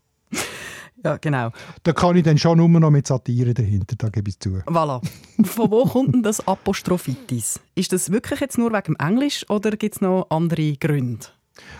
Ja, 1.05 1.17
genau. 1.17 1.50
Da 1.83 1.93
kann 1.93 2.17
ich 2.17 2.23
dann 2.23 2.38
schon 2.38 2.59
nur 2.59 2.69
noch 2.69 2.91
mit 2.91 3.07
Satire 3.07 3.55
dahinter, 3.55 3.97
da 3.97 4.09
gebe 4.09 4.31
ich 4.31 4.38
zu. 4.38 4.59
Voilà. 4.67 5.02
Von 5.45 5.71
wo 5.71 5.85
kommt 5.85 6.14
denn 6.14 6.23
das 6.23 6.47
Apostrophitis? 6.47 7.59
Ist 7.75 7.93
das 7.93 8.12
wirklich 8.12 8.38
jetzt 8.41 8.57
nur 8.57 8.73
wegen 8.73 8.95
Englisch 8.97 9.45
oder 9.50 9.73
gibt 9.73 9.97
es 9.97 10.00
noch 10.00 10.26
andere 10.31 10.75
Gründe? 10.75 11.26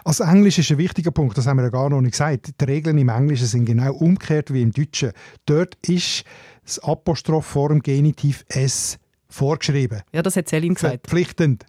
Also 0.05 0.25
Englisch 0.25 0.59
ist 0.59 0.71
ein 0.71 0.79
wichtiger 0.79 1.13
Punkt, 1.13 1.39
das 1.39 1.47
haben 1.47 1.59
wir 1.59 1.65
ja 1.65 1.71
gar 1.71 1.89
noch 1.89 2.01
nicht 2.01 2.13
gesagt. 2.13 2.61
Die 2.61 2.65
Regeln 2.65 2.99
im 2.99 3.09
Englischen 3.09 3.47
sind 3.47 3.65
genau 3.65 3.95
umgekehrt 3.95 4.53
wie 4.53 4.63
im 4.63 4.73
Deutschen. 4.73 5.13
Dort 5.47 5.77
ist 5.87 6.25
das 6.65 6.79
Apostroph 6.81 7.47
vor 7.47 7.69
dem 7.69 7.81
Genitiv 7.81 8.45
S 8.49 8.99
vorgeschrieben. 9.29 10.03
Ja, 10.13 10.23
das 10.23 10.37
hat 10.37 10.49
Celine 10.49 10.75
gesagt. 10.75 11.07
Verpflichtend. 11.07 11.65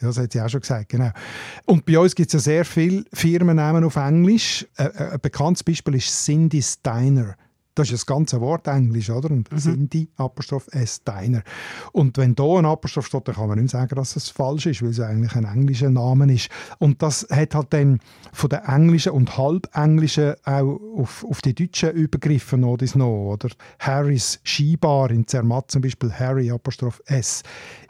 Ja, 0.00 0.08
das 0.08 0.18
hat 0.18 0.32
sie 0.32 0.40
auch 0.40 0.48
schon 0.48 0.60
gesagt, 0.60 0.88
genau. 0.88 1.10
Und 1.66 1.86
bei 1.86 1.98
uns 1.98 2.14
gibt 2.14 2.28
es 2.28 2.32
ja 2.32 2.38
sehr 2.40 2.64
viele 2.64 3.04
Firmennamen 3.12 3.84
auf 3.84 3.96
Englisch. 3.96 4.66
Ein, 4.76 4.96
ein 4.96 5.20
bekanntes 5.20 5.62
Beispiel 5.62 5.94
ist 5.94 6.24
Cindy 6.24 6.62
Steiner. 6.62 7.36
Das 7.74 7.88
ist 7.88 7.94
das 7.94 8.06
ganze 8.06 8.40
Wort 8.40 8.68
Englisch, 8.68 9.10
oder? 9.10 9.30
Und 9.30 9.50
mhm. 9.50 9.58
Cindy, 9.58 10.08
Apostroph 10.16 10.68
S, 10.70 10.96
Steiner. 10.96 11.42
Und 11.92 12.16
wenn 12.18 12.34
da 12.34 12.58
ein 12.58 12.66
Apostroph 12.66 13.06
steht, 13.06 13.26
dann 13.26 13.34
kann 13.34 13.48
man 13.48 13.58
nicht 13.58 13.70
sagen, 13.70 13.96
dass 13.96 14.14
es 14.14 14.28
falsch 14.28 14.66
ist, 14.66 14.82
weil 14.82 14.90
es 14.90 15.00
eigentlich 15.00 15.34
ein 15.34 15.44
englischer 15.44 15.90
Name 15.90 16.32
ist. 16.32 16.50
Und 16.78 17.02
das 17.02 17.26
hat 17.30 17.54
halt 17.54 17.72
dann 17.72 17.98
von 18.32 18.50
den 18.50 18.60
englischen 18.60 19.12
und 19.12 19.36
halbenglischen 19.36 20.34
auch 20.44 20.80
auf, 20.96 21.24
auf 21.28 21.42
die 21.42 21.54
deutschen 21.54 21.90
übergriffen, 21.90 22.60
noch, 22.60 22.78
noch 22.94 23.32
oder? 23.32 23.48
Harrys 23.80 24.40
Skibar 24.44 25.10
in 25.10 25.26
Zermatt 25.26 25.70
zum 25.70 25.82
Beispiel, 25.82 26.12
Harry, 26.12 26.50
Apostroph 26.50 27.02
S. 27.06 27.42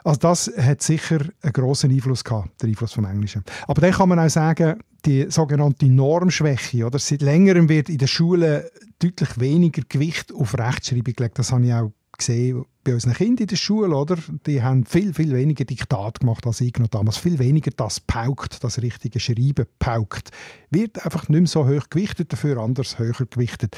Also 0.03 0.19
das 0.19 0.51
hat 0.57 0.81
sicher 0.81 1.19
einen 1.41 1.53
grossen 1.53 1.91
Einfluss 1.91 2.23
gehabt, 2.23 2.61
der 2.61 2.69
Einfluss 2.69 2.93
vom 2.93 3.05
Englischen. 3.05 3.43
Aber 3.67 3.81
dann 3.81 3.91
kann 3.91 4.09
man 4.09 4.19
auch 4.19 4.29
sagen, 4.29 4.79
die 5.05 5.29
sogenannte 5.29 5.85
Normschwäche, 5.85 6.85
oder? 6.85 6.99
Seit 6.99 7.21
längerem 7.21 7.69
wird 7.69 7.89
in 7.89 7.97
den 7.97 8.07
Schulen 8.07 8.63
deutlich 8.99 9.39
weniger 9.39 9.81
Gewicht 9.87 10.33
auf 10.33 10.57
Rechtschreibung 10.57 11.13
gelegt. 11.13 11.39
Das 11.39 11.51
habe 11.51 11.65
ich 11.65 11.73
auch 11.73 11.91
gesehen 12.17 12.65
bei 12.85 12.93
unseren 12.93 13.13
Kindern 13.13 13.43
in 13.43 13.47
der 13.47 13.55
Schule, 13.55 13.95
oder? 13.95 14.15
Die 14.45 14.61
haben 14.61 14.85
viel, 14.85 15.11
viel 15.13 15.33
weniger 15.33 15.65
Diktat 15.65 16.19
gemacht 16.19 16.45
als 16.45 16.61
ich 16.61 16.77
noch 16.77 16.87
damals. 16.87 17.17
Viel 17.17 17.39
weniger 17.39 17.71
das 17.75 17.99
paukt, 17.99 18.63
das 18.63 18.79
richtige 18.79 19.19
Schreiben 19.19 19.65
paukt. 19.79 20.29
Wird 20.69 21.03
einfach 21.03 21.27
nicht 21.27 21.39
mehr 21.39 21.47
so 21.47 21.67
hoch 21.67 21.89
gewichtet, 21.89 22.31
dafür 22.31 22.57
anders 22.57 22.99
höher 22.99 23.25
gewichtet. 23.27 23.75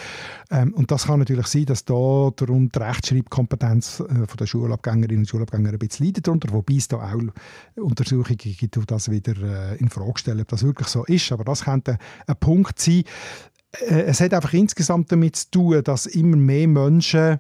Ähm, 0.52 0.74
und 0.74 0.92
das 0.92 1.06
kann 1.06 1.20
natürlich 1.20 1.48
sein, 1.48 1.66
dass 1.66 1.86
da 1.86 2.32
die 2.38 2.70
Rechtschreibkompetenz 2.78 4.02
äh, 4.02 4.38
der 4.38 4.46
Schulabgängerinnen 4.46 5.20
und 5.20 5.30
Schulabgänger 5.30 5.72
ein 5.72 5.80
bisschen 5.80 6.08
leidet 6.08 6.28
darunter, 6.28 6.52
wobei 6.52 6.76
es 6.76 6.90
da 6.90 6.98
auch 6.98 7.82
Untersuchungen 7.82 8.38
gibt, 8.38 8.76
die 8.76 8.86
das 8.86 9.10
wieder 9.10 9.38
äh, 9.42 9.78
in 9.78 9.90
Frage 9.90 10.20
stellen, 10.20 10.42
ob 10.42 10.50
das 10.50 10.64
wirklich 10.64 10.90
so 10.90 11.06
ist. 11.06 11.32
Aber 11.32 11.46
das 11.46 11.64
könnte 11.64 11.98
ein 12.28 12.36
Punkt 12.36 12.78
sein. 12.78 13.04
Äh, 13.72 14.04
es 14.04 14.22
hat 14.22 14.34
einfach 14.34 14.54
insgesamt 14.54 15.12
damit 15.12 15.36
zu 15.36 15.52
tun, 15.52 15.84
dass 15.84 16.06
immer 16.06 16.38
mehr 16.38 16.68
Menschen 16.68 17.40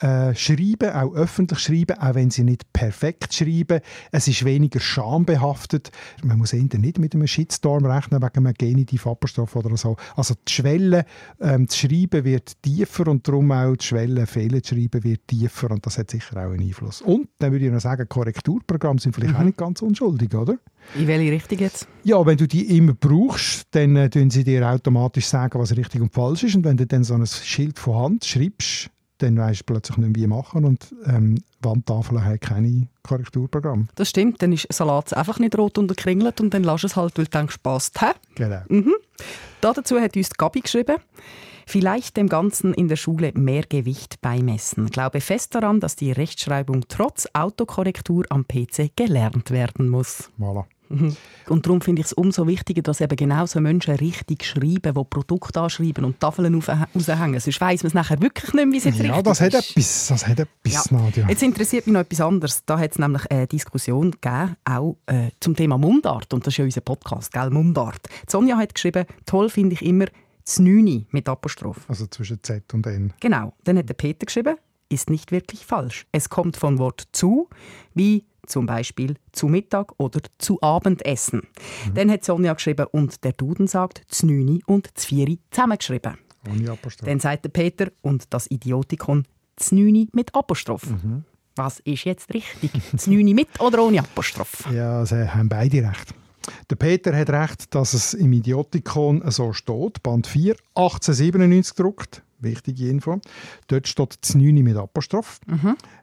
äh, 0.00 0.34
schreiben, 0.34 0.90
auch 0.90 1.14
öffentlich 1.14 1.58
schreiben, 1.58 1.98
auch 1.98 2.14
wenn 2.14 2.30
sie 2.30 2.44
nicht 2.44 2.72
perfekt 2.72 3.34
schreiben. 3.34 3.80
Es 4.10 4.28
ist 4.28 4.44
weniger 4.44 4.80
schambehaftet. 4.80 5.90
Man 6.22 6.38
muss 6.38 6.52
eher 6.52 6.62
nicht 6.62 6.98
mit 6.98 7.14
einem 7.14 7.26
Shitstorm 7.26 7.84
rechnen 7.84 8.22
wegen 8.22 8.46
einem 8.46 8.54
Genitiv-Apostroph 8.54 9.56
oder 9.56 9.76
so. 9.76 9.96
Also 10.16 10.34
die 10.46 10.52
Schwelle 10.52 11.04
ähm, 11.40 11.68
zu 11.68 11.86
schreiben 11.86 12.24
wird 12.24 12.62
tiefer 12.62 13.08
und 13.08 13.26
darum 13.26 13.52
auch 13.52 13.76
die 13.76 13.84
Schwelle 13.84 14.26
Fehler 14.26 14.62
zu 14.62 14.74
schreiben 14.74 15.04
wird 15.04 15.28
tiefer 15.28 15.70
und 15.70 15.86
das 15.86 15.98
hat 15.98 16.10
sicher 16.10 16.36
auch 16.36 16.52
einen 16.52 16.60
Einfluss. 16.60 17.02
Und 17.02 17.28
dann 17.38 17.52
würde 17.52 17.66
ich 17.66 17.72
noch 17.72 17.80
sagen, 17.80 18.08
Korrekturprogramme 18.08 19.00
sind 19.00 19.14
vielleicht 19.14 19.34
mhm. 19.34 19.40
auch 19.40 19.44
nicht 19.44 19.58
ganz 19.58 19.82
unschuldig, 19.82 20.34
oder? 20.34 20.58
In 20.96 21.06
welche 21.06 21.32
Richtung 21.32 21.58
jetzt? 21.58 21.86
Ja, 22.04 22.24
wenn 22.26 22.36
du 22.36 22.46
die 22.48 22.76
immer 22.76 22.94
brauchst, 22.94 23.66
dann 23.70 23.96
äh, 23.96 24.10
sie 24.30 24.44
dir 24.44 24.68
automatisch 24.68 25.26
sagen, 25.26 25.58
was 25.58 25.76
richtig 25.76 26.00
und 26.00 26.12
falsch 26.12 26.44
ist. 26.44 26.56
Und 26.56 26.64
wenn 26.64 26.76
du 26.76 26.86
dann 26.86 27.04
so 27.04 27.14
ein 27.14 27.26
Schild 27.26 27.78
von 27.78 27.96
Hand 27.96 28.24
schreibst, 28.24 28.90
dann 29.22 29.36
weißt 29.36 29.60
du 29.60 29.64
plötzlich 29.64 29.96
nicht 29.98 30.16
mehr, 30.16 30.22
wie 30.22 30.26
machen. 30.26 30.64
Und 30.64 30.94
ähm, 31.06 31.42
Wandtafeln 31.60 32.24
haben 32.24 32.40
keine 32.40 32.88
Korrekturprogramme. 33.02 33.86
Das 33.94 34.10
stimmt, 34.10 34.42
dann 34.42 34.52
ist 34.52 34.66
Salat 34.72 35.14
einfach 35.14 35.38
nicht 35.38 35.56
rot 35.56 35.78
unterkringelt 35.78 36.40
und 36.40 36.52
dann 36.52 36.64
lass 36.64 36.84
es 36.84 36.96
halt, 36.96 37.16
weil 37.16 37.24
du 37.24 37.30
denkst, 37.30 37.58
passt. 37.62 38.00
Hä? 38.00 38.12
Genau. 38.34 38.62
Mhm. 38.68 38.94
Dazu 39.60 40.00
hat 40.00 40.16
uns 40.16 40.30
Gabi 40.30 40.60
geschrieben, 40.60 40.96
Vielleicht 41.66 42.16
dem 42.16 42.28
Ganzen 42.28 42.74
in 42.74 42.88
der 42.88 42.96
Schule 42.96 43.32
mehr 43.34 43.62
Gewicht 43.62 44.20
beimessen. 44.20 44.86
Glaube 44.86 45.20
fest 45.20 45.54
daran, 45.54 45.80
dass 45.80 45.96
die 45.96 46.12
Rechtschreibung 46.12 46.84
trotz 46.88 47.28
Autokorrektur 47.32 48.24
am 48.30 48.46
PC 48.46 48.90
gelernt 48.96 49.50
werden 49.52 49.88
muss. 49.88 50.30
Voilà. 50.38 50.64
Und 51.48 51.66
darum 51.66 51.80
finde 51.80 52.00
ich 52.00 52.06
es 52.06 52.12
umso 52.12 52.46
wichtiger, 52.46 52.82
dass 52.82 53.00
eben 53.00 53.16
genau 53.16 53.46
so 53.46 53.60
Menschen 53.60 53.94
richtig 53.96 54.44
schreiben, 54.44 54.94
die 54.94 55.04
Produkte 55.08 55.60
anschreiben 55.60 56.04
und 56.04 56.20
Tafeln 56.20 56.54
raushängen. 56.54 57.40
Sonst 57.40 57.60
weiss 57.60 57.82
man 57.82 57.88
es 57.88 57.94
nachher 57.94 58.20
wirklich 58.20 58.52
nicht 58.52 58.64
mehr, 58.64 58.72
wie 58.72 58.76
es 58.78 58.84
jetzt 58.84 58.98
ja, 58.98 59.04
richtig 59.14 59.24
das 59.24 59.40
hat 59.40 59.54
ist. 59.54 59.70
etwas, 59.70 60.06
das 60.08 60.26
hat 60.26 60.40
etwas, 60.40 60.90
Ja. 60.90 60.96
Nadja. 60.98 61.28
Jetzt 61.28 61.42
interessiert 61.42 61.86
mich 61.86 61.94
noch 61.94 62.00
etwas 62.02 62.20
anderes. 62.20 62.64
Da 62.64 62.78
hat 62.78 62.92
es 62.92 62.98
nämlich 62.98 63.30
eine 63.30 63.46
Diskussion 63.46 64.10
gegeben, 64.12 64.56
auch 64.64 64.96
äh, 65.06 65.30
zum 65.40 65.56
Thema 65.56 65.78
Mundart. 65.78 66.32
Und 66.34 66.46
das 66.46 66.54
ist 66.54 66.58
ja 66.58 66.64
unser 66.64 66.80
Podcast, 66.82 67.32
gell? 67.32 67.50
Mundart. 67.50 68.08
Sonja 68.28 68.56
hat 68.56 68.74
geschrieben, 68.74 69.06
toll 69.26 69.48
finde 69.48 69.74
ich 69.74 69.82
immer 69.82 70.06
das 70.44 70.58
Nüni 70.58 71.06
mit 71.10 71.28
Apostroph. 71.28 71.78
Also 71.88 72.06
zwischen 72.06 72.42
Z 72.42 72.72
und 72.74 72.86
N. 72.86 73.12
Genau. 73.20 73.52
Dann 73.64 73.78
hat 73.78 73.88
der 73.88 73.94
Peter 73.94 74.26
geschrieben, 74.26 74.56
ist 74.88 75.08
nicht 75.08 75.32
wirklich 75.32 75.64
falsch. 75.64 76.06
Es 76.12 76.28
kommt 76.28 76.56
von 76.56 76.78
Wort 76.78 77.04
zu, 77.12 77.48
wie 77.94 78.24
zum 78.46 78.66
Beispiel 78.66 79.16
zu 79.32 79.48
Mittag 79.48 79.92
oder 79.98 80.20
zu 80.38 80.60
Abendessen. 80.62 81.42
Dann 81.94 82.10
hat 82.10 82.24
Sonja 82.24 82.54
geschrieben, 82.54 82.86
und 82.90 83.22
der 83.24 83.32
Duden 83.32 83.66
sagt 83.66 84.02
Znüni 84.08 84.62
und 84.66 84.96
Zvieri 84.98 85.40
zusammengeschrieben. 85.50 86.18
Ohne 86.48 86.70
Apostroph. 86.72 87.08
Dann 87.08 87.20
sagt 87.20 87.44
der 87.44 87.50
Peter, 87.50 87.90
und 88.00 88.32
das 88.32 88.50
Idiotikon 88.50 89.26
Znüni 89.56 90.08
mit 90.12 90.34
Apostroph. 90.34 90.86
Was 91.56 91.80
ist 91.80 92.04
jetzt 92.04 92.32
richtig? 92.32 92.70
Znüni 92.96 93.34
mit 93.34 93.48
oder 93.60 93.82
ohne 93.84 94.00
Apostroph? 94.00 94.70
Ja, 94.72 95.04
sie 95.04 95.28
haben 95.32 95.48
beide 95.48 95.88
recht. 95.88 96.14
Der 96.70 96.76
Peter 96.76 97.16
hat 97.16 97.30
recht, 97.30 97.74
dass 97.74 97.94
es 97.94 98.14
im 98.14 98.32
Idiotikon 98.32 99.22
so 99.30 99.52
steht. 99.52 100.02
Band 100.02 100.26
4, 100.26 100.56
1897 100.74 101.76
gedruckt. 101.76 102.22
Wichtige 102.42 102.88
Info. 102.88 103.20
Dort 103.68 103.88
steht 103.88 104.18
das 104.20 104.34
9 104.34 104.54
mit 104.54 104.76
Apostroph. 104.76 105.40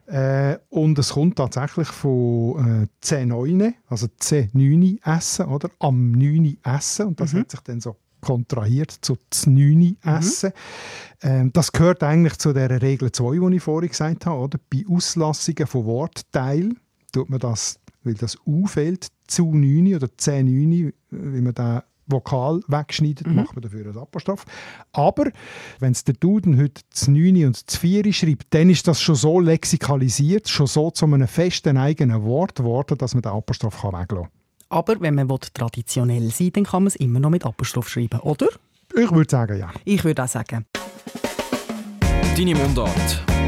Äh, 0.07 0.57
und 0.69 0.97
es 0.97 1.11
kommt 1.11 1.37
tatsächlich 1.37 1.87
von 1.87 2.87
äh, 3.03 3.05
C9, 3.05 3.73
also 3.87 4.07
C9 4.07 4.99
essen, 5.05 5.45
oder? 5.45 5.69
Am 5.79 6.11
9 6.11 6.57
essen. 6.63 7.07
Und 7.07 7.19
das 7.19 7.33
hat 7.33 7.51
sich 7.51 7.59
dann 7.61 7.79
so 7.79 7.95
kontrahiert 8.21 8.91
zu 8.91 9.17
Z9 9.31 9.95
essen. 10.17 10.51
Ähm, 11.21 11.51
das 11.53 11.71
gehört 11.71 12.03
eigentlich 12.03 12.37
zu 12.37 12.53
der 12.53 12.81
Regel 12.81 13.11
2, 13.11 13.49
die 13.49 13.55
ich 13.57 13.63
vorhin 13.63 13.89
gesagt 13.89 14.25
habe. 14.25 14.39
Oder? 14.39 14.59
Bei 14.69 14.83
Auslassungen 14.89 15.67
von 15.67 15.85
Wortteilen 15.85 16.79
tut 17.11 17.29
man 17.29 17.39
das, 17.39 17.79
weil 18.03 18.15
das 18.15 18.37
U 18.45 18.67
fehlt, 18.67 19.07
zu 19.27 19.53
9 19.53 19.95
oder 19.95 20.07
C9, 20.07 20.93
wie 21.11 21.41
man 21.41 21.53
da 21.53 21.83
Vokal 22.11 22.61
wegschneidet, 22.67 23.27
macht 23.27 23.55
man 23.55 23.61
dafür 23.61 23.85
ein 23.85 23.97
Apostroph. 23.97 24.45
Aber 24.91 25.31
wenn 25.79 25.91
es 25.91 26.03
der 26.03 26.15
Duden 26.15 26.59
heute 26.59 26.81
das 26.91 27.07
9 27.07 27.45
und 27.45 27.67
das 27.67 27.77
4 27.77 28.13
schreibt, 28.13 28.53
dann 28.53 28.69
ist 28.69 28.87
das 28.87 29.01
schon 29.01 29.15
so 29.15 29.39
lexikalisiert, 29.39 30.49
schon 30.49 30.67
so 30.67 30.91
zu 30.91 31.05
einem 31.05 31.27
festen 31.27 31.77
eigenen 31.77 32.23
Wort 32.23 32.55
geworden, 32.55 32.97
dass 32.97 33.13
man 33.13 33.21
den 33.21 33.31
Apostroph 33.31 33.81
kann 33.81 33.93
weglassen 33.93 34.25
kann. 34.25 34.39
Aber 34.69 34.99
wenn 35.01 35.15
man 35.15 35.29
will, 35.29 35.39
traditionell 35.53 36.29
sein 36.31 36.51
dann 36.53 36.63
kann 36.63 36.83
man 36.83 36.87
es 36.87 36.95
immer 36.95 37.19
noch 37.19 37.29
mit 37.29 37.45
Apostroph 37.45 37.89
schreiben, 37.89 38.19
oder? 38.19 38.47
Ich 38.95 39.11
würde 39.11 39.29
sagen, 39.29 39.59
ja. 39.59 39.71
Ich 39.85 40.03
würde 40.03 40.23
auch 40.23 40.27
sagen. 40.27 40.65
Deine 42.35 42.55
Mundart. 42.55 43.38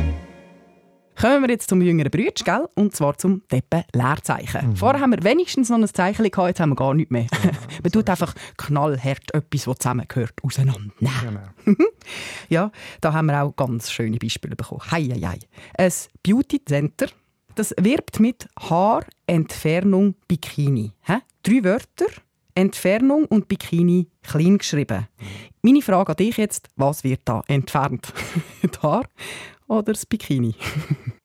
Kommen 1.22 1.44
wir 1.44 1.52
jetzt 1.52 1.70
zum 1.70 1.84
jüngeren 1.84 2.10
Brütsch, 2.10 2.44
gell? 2.44 2.68
Und 2.74 2.96
zwar 2.96 3.16
zum 3.16 3.44
Deppen-Leerzeichen. 3.52 4.76
Vorher 4.76 5.02
haben 5.02 5.12
wir 5.12 5.24
wenigstens 5.24 5.70
noch 5.70 5.78
ein 5.78 5.88
Zeichen 5.88 6.28
gehabt, 6.28 6.48
jetzt 6.48 6.60
haben 6.60 6.72
wir 6.72 6.76
gar 6.76 6.96
nichts 6.96 7.12
mehr. 7.12 7.28
Man 7.84 7.92
tut 7.92 8.10
einfach 8.10 8.34
knallhart 8.58 9.32
etwas, 9.32 9.68
was 9.68 9.78
zusammengehört, 9.78 10.34
auseinandernehmen. 10.42 11.40
Genau. 11.64 11.78
Ja, 12.50 12.72
da 13.02 13.14
haben 13.14 13.28
wir 13.28 13.40
auch 13.40 13.56
ganz 13.56 13.92
schöne 13.92 14.18
Beispiele 14.18 14.56
bekommen. 14.56 14.82
Hei, 14.90 15.04
hei, 15.04 15.20
hei. 15.22 15.40
Ein 15.78 15.92
Beauty 16.24 16.66
Center, 16.66 17.06
das 17.54 17.76
wirbt 17.80 18.20
mit 18.20 18.48
Haarentfernung 18.60 20.16
Bikini. 20.28 20.94
Hä? 21.02 21.18
Drei 21.44 21.64
Wörter, 21.64 22.08
Entfernung 22.56 23.26
und 23.26 23.48
Bikini 23.48 24.10
klein 24.24 24.58
geschrieben. 24.58 25.08
Meine 25.62 25.84
Frage 25.84 26.14
an 26.14 26.18
dich 26.18 26.38
jetzt, 26.38 26.70
was 26.78 27.04
wird 27.04 27.22
da 27.26 27.44
entfernt? 27.48 28.12
Die 28.64 28.80
Haar 28.82 29.06
oder 29.72 29.94
das 29.94 30.06
Bikini? 30.06 30.56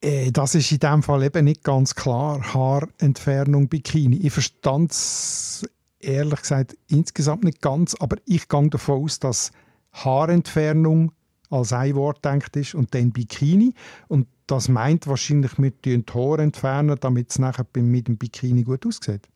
Äh, 0.02 0.30
Das 0.30 0.54
ist 0.54 0.70
in 0.70 0.78
diesem 0.78 1.02
Fall 1.02 1.22
eben 1.22 1.46
nicht 1.46 1.64
ganz 1.64 1.94
klar. 1.94 2.40
Haarentfernung, 2.52 3.68
Bikini. 3.68 4.18
Ich 4.18 4.32
verstand 4.32 4.92
es 4.92 5.66
ehrlich 6.00 6.42
gesagt 6.42 6.76
insgesamt 6.88 7.44
nicht 7.44 7.62
ganz, 7.62 7.94
aber 7.94 8.16
ich 8.26 8.46
gehe 8.48 8.68
davon 8.68 9.04
aus, 9.04 9.18
dass 9.18 9.52
Haarentfernung 9.92 11.12
als 11.50 11.72
ein 11.72 11.94
Wort 11.94 12.24
denkt 12.24 12.56
ist 12.56 12.74
und 12.74 12.94
dann 12.94 13.10
Bikini. 13.10 13.72
Und 14.08 14.28
das 14.46 14.68
meint 14.68 15.06
wahrscheinlich, 15.06 15.58
wir 15.58 15.70
die 15.70 16.04
Haare 16.12 16.42
entfernen, 16.42 16.96
damit 17.00 17.30
es 17.30 17.38
nachher 17.38 17.66
mit 17.74 18.06
dem 18.06 18.18
Bikini 18.18 18.62
gut 18.62 18.86
aussieht. 18.86 19.28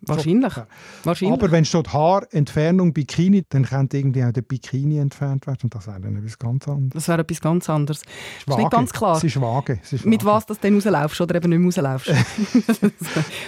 Wahrscheinlich. 0.00 0.54
Ja. 0.56 0.68
Wahrscheinlich. 1.02 1.40
Aber 1.40 1.50
wenn 1.50 1.64
steht 1.64 1.92
Haarentfernung, 1.92 2.92
Bikini, 2.92 3.44
dann 3.48 3.64
könnte 3.64 3.98
irgendwie 3.98 4.22
auch 4.22 4.30
der 4.30 4.42
Bikini 4.42 4.98
entfernt 4.98 5.44
werden 5.48 5.58
und 5.64 5.74
das 5.74 5.88
wäre 5.88 6.00
dann 6.00 6.16
etwas 6.16 6.38
ganz 6.38 6.68
anderes. 6.68 6.90
das 6.92 7.08
wäre 7.08 7.22
etwas 7.22 7.40
ganz 7.40 7.68
anderes. 7.68 8.02
Es 8.02 8.06
ist 8.46 8.56
nicht 8.58 8.70
ganz 8.70 8.92
klar. 8.92 9.16
Es 9.16 9.24
ist 9.24 9.40
vage. 9.40 9.80
Es 9.82 9.92
ist 9.92 10.06
Mit 10.06 10.24
vage. 10.24 10.36
was 10.36 10.46
du 10.46 10.54
dann 10.54 10.74
rauslaufst 10.74 11.20
oder 11.20 11.34
eben 11.34 11.50
nicht 11.50 11.58
mehr 11.58 11.72
rauslaufst. 11.84 12.10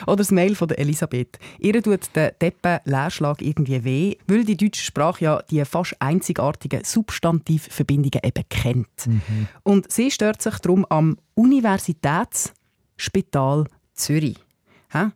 oder 0.06 0.16
das 0.16 0.32
Mail 0.32 0.56
von 0.56 0.66
der 0.66 0.80
Elisabeth. 0.80 1.38
Ihr 1.60 1.80
tut 1.82 2.00
der 2.16 2.32
Deppen-Leerschlag 2.32 3.42
irgendwie 3.42 3.84
weh, 3.84 4.16
weil 4.26 4.44
die 4.44 4.56
deutsche 4.56 4.82
Sprache 4.82 5.24
ja 5.24 5.40
die 5.50 5.64
fast 5.64 5.94
einzigartigen 6.00 6.82
Substantivverbindungen 6.84 8.22
eben 8.24 8.44
kennt. 8.48 9.08
Und 9.62 9.92
sie 9.92 10.10
stört 10.10 10.42
sich 10.42 10.58
darum 10.58 10.84
am 10.88 11.16
Universitätsspital 11.34 13.66
Zürich. 13.94 14.38
Hä? 14.90 15.10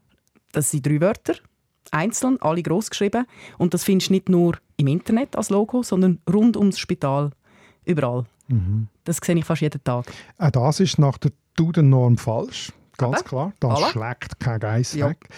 Das 0.54 0.70
sind 0.70 0.86
drei 0.86 1.00
Wörter, 1.00 1.34
einzeln, 1.90 2.38
alle 2.40 2.62
groß 2.62 2.90
geschrieben. 2.90 3.26
Und 3.58 3.74
das 3.74 3.84
findest 3.84 4.08
du 4.08 4.14
nicht 4.14 4.28
nur 4.28 4.56
im 4.76 4.86
Internet 4.86 5.36
als 5.36 5.50
Logo, 5.50 5.82
sondern 5.82 6.20
rund 6.32 6.56
ums 6.56 6.78
Spital, 6.78 7.30
überall. 7.84 8.24
Das 9.04 9.18
sehe 9.22 9.36
ich 9.36 9.44
fast 9.44 9.62
jeden 9.62 9.82
Tag. 9.84 10.06
Auch 10.38 10.50
das 10.50 10.80
ist 10.80 10.98
nach 10.98 11.18
der 11.18 11.32
Duden-Norm 11.56 12.16
falsch. 12.18 12.72
Ganz 12.96 13.18
Aber? 13.20 13.24
klar. 13.28 13.52
Das 13.60 13.78
Voilà. 13.80 13.90
schlägt 13.90 14.40
kein 14.40 14.60
Geiss 14.60 14.94
Ja. 14.94 15.08
weg. 15.10 15.28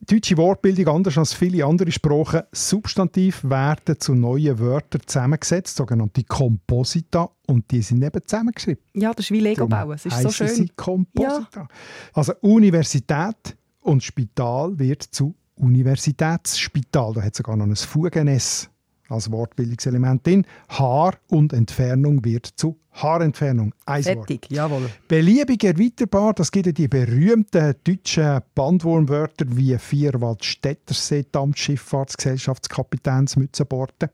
Deutsche 0.00 0.36
Wortbildung, 0.38 0.88
anders 0.96 1.18
als 1.18 1.34
viele 1.34 1.64
andere 1.64 1.92
Sprachen, 1.92 2.42
Substantiv 2.52 3.44
werden 3.44 4.00
zu 4.00 4.14
neuen 4.14 4.58
Wörtern 4.58 5.02
zusammengesetzt, 5.06 5.76
sogenannte 5.76 6.24
Komposita, 6.24 7.30
und 7.46 7.70
die 7.70 7.82
sind 7.82 8.02
eben 8.02 8.20
zusammengeschrieben. 8.26 8.82
Ja, 8.94 9.12
das 9.12 9.26
ist 9.26 9.30
wie 9.30 9.40
Lego 9.40 9.66
bauen. 9.68 9.92
Es 9.92 10.06
ist 10.06 10.20
so 10.22 10.30
schön. 10.30 10.48
Sie 10.48 10.68
Komposita. 10.74 11.68
Also 12.14 12.32
Universität 12.40 13.56
und 13.80 14.02
Spital 14.02 14.78
wird 14.78 15.02
zu 15.02 15.34
Universitätsspital. 15.56 17.12
Da 17.14 17.22
hat 17.22 17.34
sogar 17.34 17.56
noch 17.56 17.66
ein 17.66 17.76
Fugen-S 17.76 18.70
als 19.08 19.30
Wortbildungselement 19.30 20.26
drin. 20.26 20.46
Haar 20.68 21.14
und 21.28 21.52
Entfernung 21.52 22.24
wird 22.24 22.46
zu 22.46 22.78
Haarentfernung. 22.92 23.72
Ein 23.86 24.04
Wort. 24.04 24.16
Fertig, 24.16 24.50
jawohl. 24.50 24.90
Beliebig 25.08 25.64
erweiterbar, 25.64 26.34
das 26.34 26.50
gibt 26.50 26.66
ja 26.66 26.72
die 26.72 26.88
berühmten 26.88 27.74
deutschen 27.84 28.40
Bandwurmwörter 28.54 29.46
wie 29.48 29.78
Vierwald, 29.78 30.44
Städtersee, 30.44 31.24
Dampfschifffahrtsgesellschaftskapitänsmützenborten. 31.30 34.10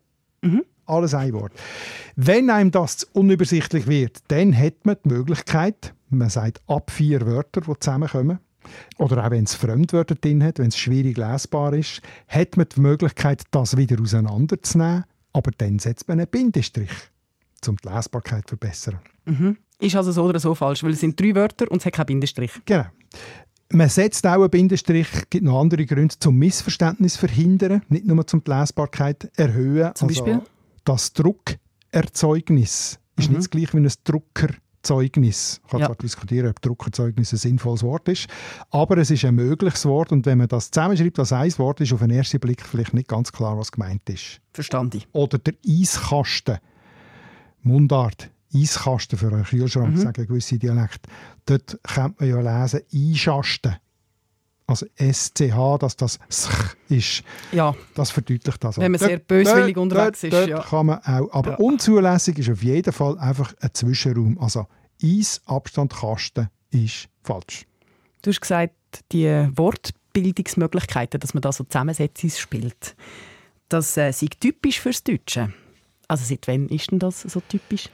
Alles 0.87 1.14
ein 1.14 1.33
Wort. 1.33 1.52
Wenn 2.14 2.48
einem 2.48 2.70
das 2.70 2.98
zu 2.98 3.07
unübersichtlich 3.12 3.88
wird, 3.88 4.20
dann 4.29 4.57
hat 4.57 4.85
man 4.85 4.94
die 5.05 5.09
Möglichkeit, 5.09 5.94
man 6.11 6.31
sagt 6.31 6.62
ab 6.68 6.92
vier 6.92 7.26
Wörter, 7.26 7.62
die 7.62 7.72
zusammenkommen, 7.81 8.38
oder 8.98 9.24
auch 9.24 9.31
wenn 9.31 9.44
es 9.44 9.55
Fremdwörter 9.55 10.14
drin 10.14 10.42
hat, 10.42 10.59
wenn 10.59 10.68
es 10.68 10.76
schwierig 10.79 11.16
lesbar 11.16 11.72
ist, 11.74 12.02
hat 12.29 12.57
man 12.57 12.66
die 12.74 12.81
Möglichkeit, 12.81 13.42
das 13.50 13.76
wieder 13.76 14.00
auseinanderzunehmen, 14.00 15.05
aber 15.33 15.50
dann 15.57 15.79
setzt 15.79 16.09
man 16.09 16.18
einen 16.20 16.29
Bindestrich, 16.29 16.90
um 17.66 17.76
die 17.76 17.88
Lesbarkeit 17.88 18.48
zu 18.48 18.57
verbessern. 18.57 18.98
Ist 19.79 19.96
also 19.96 20.12
so 20.12 20.24
oder 20.24 20.40
so 20.40 20.55
falsch, 20.55 20.83
weil 20.83 20.92
es 20.92 21.00
sind 21.00 21.20
drei 21.20 21.35
Wörter 21.35 21.70
und 21.70 21.79
es 21.79 21.87
hat 21.87 21.92
keinen 21.92 22.07
Bindestrich. 22.07 22.52
Genau. 22.64 22.87
Man 23.72 23.88
setzt 23.88 24.24
auch 24.26 24.35
einen 24.35 24.50
Bindestrich, 24.50 25.09
gibt 25.29 25.44
noch 25.44 25.61
andere 25.61 25.85
Gründe, 25.85 26.16
zum 26.18 26.37
Missverständnis 26.37 27.16
verhindern, 27.16 27.83
nicht 27.88 28.07
nur 28.07 28.24
zum 28.26 28.44
die 28.44 28.50
Lesbarkeit 28.50 29.31
erhöhen. 29.37 29.90
Zum 29.94 30.09
Also, 30.09 30.24
Beispiel? 30.24 30.42
Das 30.85 31.12
Druckerzeugnis 31.12 33.00
ist 33.16 33.29
nicht 33.29 33.38
das 33.38 33.50
gleiche 33.50 33.72
wie 33.74 33.79
ein 33.79 33.90
Druckerzeugnis. 34.87 35.61
Ich 35.64 35.70
kann 35.70 35.81
Ja. 35.81 35.87
zwar 35.87 35.96
diskutieren, 35.96 36.51
ob 36.51 36.61
Druckerzeugnis 36.62 37.33
ein 37.33 37.38
sinnvolles 37.38 37.83
Wort 37.83 38.09
ist, 38.09 38.27
aber 38.70 38.99
es 38.99 39.11
ist 39.11 39.25
ein 39.25 39.35
mögliches 39.35 39.85
Wort 39.87 40.12
und 40.12 40.27
wenn 40.27 40.38
man 40.38 40.49
das 40.49 40.70
zusammenschreibt 40.70 41.18
als 41.18 41.33
ein 41.33 41.57
Wort, 41.59 41.81
ist 41.81 41.92
auf 41.92 42.01
den 42.01 42.11
ersten 42.11 42.40
Blick 42.40 42.62
vielleicht 42.62 42.94
nicht 42.94 43.09
ganz 43.09 43.33
klar, 43.33 43.59
was 43.59 43.72
gemeint 43.72 44.09
ist. 44.09 44.40
Verstanden. 44.53 45.03
Oder 45.12 45.38
der 45.38 45.55
Eiskasten. 45.68 46.59
Mundart. 47.62 48.31
Eiskasten 48.55 49.18
für 49.18 49.27
einen 49.29 49.44
Kühlschrank, 49.44 49.99
sagen 49.99 50.27
gewisse 50.27 50.59
Dialekte. 50.59 51.09
Dort 51.46 51.79
könnte 51.83 52.25
man 52.25 52.29
ja 52.46 52.62
lesen, 52.62 52.81
Einschasten. 52.94 53.77
Also 54.68 54.87
SCH, 54.96 55.79
dass 55.79 55.96
das 55.96 56.18
SCH 56.29 56.76
ist. 56.88 57.22
Ja, 57.52 57.74
Das 57.94 58.11
verdeutlicht 58.11 58.64
das. 58.64 58.79
Wenn 58.79 58.90
man 58.92 58.98
sehr 58.98 59.18
böswillig 59.18 59.74
dort- 59.74 59.83
unterwegs 59.85 60.20
dort, 60.22 60.33
ist, 60.33 60.38
Dort 60.40 60.48
ja. 60.48 60.59
kann 60.62 60.87
man 60.87 60.98
auch. 61.05 61.33
Aber 61.33 61.50
Ja. 61.52 61.57
unzulässig 61.59 62.38
ist 62.38 62.50
auf 62.50 62.62
jeden 62.64 62.92
Fall 62.92 63.16
einfach 63.18 63.55
ein 63.61 63.70
Zwischenraum. 63.72 64.38
Also 64.40 64.66
Eis, 65.02 65.40
Abstand, 65.46 65.92
Kasten 65.94 66.48
ist 66.70 67.09
falsch. 67.22 67.64
du 68.22 68.31
hast 68.31 68.40
gesagt, 68.40 68.74
die 69.12 69.29
Abbildungsmöglichkeiten, 69.29 71.20
dass 71.20 71.35
man 71.35 71.42
da 71.42 71.52
so 71.52 71.64
Zusammensetzungen 71.64 72.35
spielt. 72.35 72.96
Das 73.68 73.96
äh, 73.96 74.11
ist 74.11 74.24
typisch 74.40 74.81
fürs 74.81 75.02
Deutsche. 75.05 75.52
Also 76.09 76.24
seit 76.24 76.46
wann 76.48 76.68
ist 76.68 76.90
denn 76.90 76.98
das 76.98 77.22
so 77.22 77.40
typisch? 77.48 77.88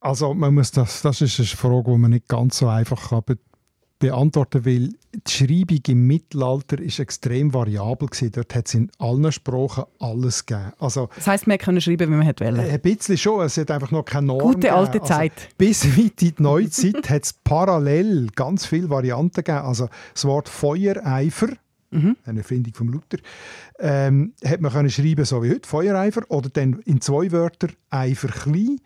Also 0.00 0.34
man 0.34 0.54
muss 0.54 0.70
das, 0.72 1.02
das 1.02 1.20
ist 1.20 1.38
eine 1.38 1.46
Frage, 1.46 1.92
die 1.92 1.98
man 1.98 2.10
nicht 2.10 2.28
ganz 2.28 2.58
so 2.58 2.68
einfach 2.68 3.10
kann 3.10 3.22
beantworten 4.02 4.64
will. 4.64 4.94
Die 5.14 5.30
Schreibung 5.30 5.80
im 5.88 6.06
Mittelalter 6.06 6.78
ist 6.80 6.98
extrem 6.98 7.52
variabel 7.54 8.08
gewesen. 8.08 8.32
Dort 8.32 8.54
hat 8.54 8.66
es 8.66 8.74
in 8.74 8.90
allen 8.98 9.30
Sprachen 9.32 9.84
alles 9.98 10.44
gegeben. 10.46 10.72
Also, 10.78 11.08
das 11.14 11.26
heisst, 11.26 11.46
man 11.46 11.58
kann 11.58 11.80
schreiben, 11.80 12.10
wie 12.10 12.16
man 12.16 12.26
wollte. 12.26 12.44
Ein 12.46 12.80
bisschen 12.80 13.16
schon. 13.16 13.44
Es 13.44 13.56
hat 13.56 13.70
einfach 13.70 13.90
noch 13.90 14.04
keine 14.04 14.26
Norm 14.28 14.40
Gute 14.54 14.72
alte 14.72 14.92
gegeben. 14.92 15.06
Zeit. 15.06 15.32
Also, 15.36 15.48
bis 15.58 15.84
weit 15.96 16.22
in 16.22 16.34
die 16.36 16.42
Neuzeit 16.42 17.10
hat 17.10 17.24
es 17.24 17.32
parallel 17.32 18.28
ganz 18.34 18.66
viele 18.66 18.90
Varianten 18.90 19.42
gegeben. 19.44 19.58
Also 19.64 19.88
das 20.12 20.24
Wort 20.24 20.48
Feuereifer 20.48 21.48
Mhm. 21.94 22.16
eine 22.24 22.38
Erfindung 22.38 22.72
von 22.72 22.88
Luther, 22.88 23.18
ähm, 23.78 24.32
hat 24.42 24.62
man 24.62 24.72
können 24.72 24.88
schreiben 24.88 25.26
so 25.26 25.42
wie 25.42 25.50
heute, 25.50 25.68
Feuereifer, 25.68 26.22
oder 26.30 26.48
dann 26.48 26.80
in 26.86 27.02
zwei 27.02 27.30
Wörtern 27.32 27.72
Eifer 27.90 28.28
klein, 28.28 28.78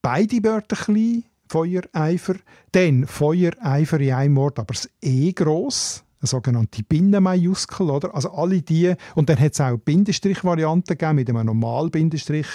beide 0.00 0.36
Wörter 0.44 0.76
klein, 0.76 1.24
Feuereifer. 1.50 2.36
Dann 2.70 3.06
Feuereifer 3.06 3.98
in 3.98 4.12
einem 4.12 4.36
Wort, 4.36 4.60
aber 4.60 4.72
das 4.72 4.88
E 5.02 5.32
gross, 5.32 6.04
eine 6.20 6.28
sogenannte 6.28 6.84
Binnenmajuskel, 6.84 7.90
oder? 7.90 8.14
Also 8.14 8.30
alle 8.30 8.62
die, 8.62 8.94
und 9.16 9.28
dann 9.28 9.40
hat 9.40 9.54
es 9.54 9.60
auch 9.60 9.76
Bindestrich-Varianten 9.78 10.96
gegeben, 10.96 11.16
mit 11.16 11.28
einem 11.28 11.46
Normalbindestrich 11.46 12.46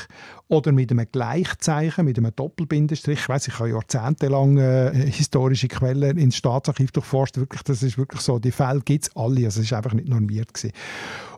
oder 0.47 0.71
mit 0.71 0.91
einem 0.91 1.08
Gleichzeichen, 1.12 2.05
mit 2.05 2.17
einem 2.17 2.34
Doppelbindestrich. 2.34 3.19
Ich 3.19 3.29
weiss, 3.29 3.47
ich 3.49 3.60
habe 3.60 3.71
jahrzehntelang 3.71 4.58
äh, 4.60 5.12
historische 5.12 5.67
Quellen 5.67 6.17
ins 6.17 6.38
Staatsarchiv 6.38 6.91
durchforscht. 6.91 7.38
Wirklich, 7.38 7.63
das 7.63 7.84
ist 7.84 7.97
wirklich 7.97 8.21
so, 8.21 8.39
die 8.39 8.51
Fälle 8.51 8.79
gibt 8.79 9.05
es 9.05 9.15
alle, 9.15 9.43
also 9.45 9.60
es 9.60 9.65
ist 9.65 9.73
einfach 9.73 9.93
nicht 9.93 10.08
normiert 10.08 10.53
gewesen. 10.53 10.71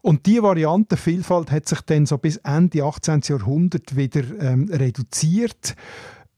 Und 0.04 0.28
die 0.28 0.44
Variantenvielfalt 0.44 1.50
hat 1.50 1.68
sich 1.68 1.82
dann 1.82 2.06
so 2.06 2.20
bis 2.20 2.38
Ende 2.38 2.84
18. 2.84 3.22
Jahrhundert 3.24 3.96
wieder 3.96 4.22
ähm, 4.40 4.70
reduziert 4.72 5.76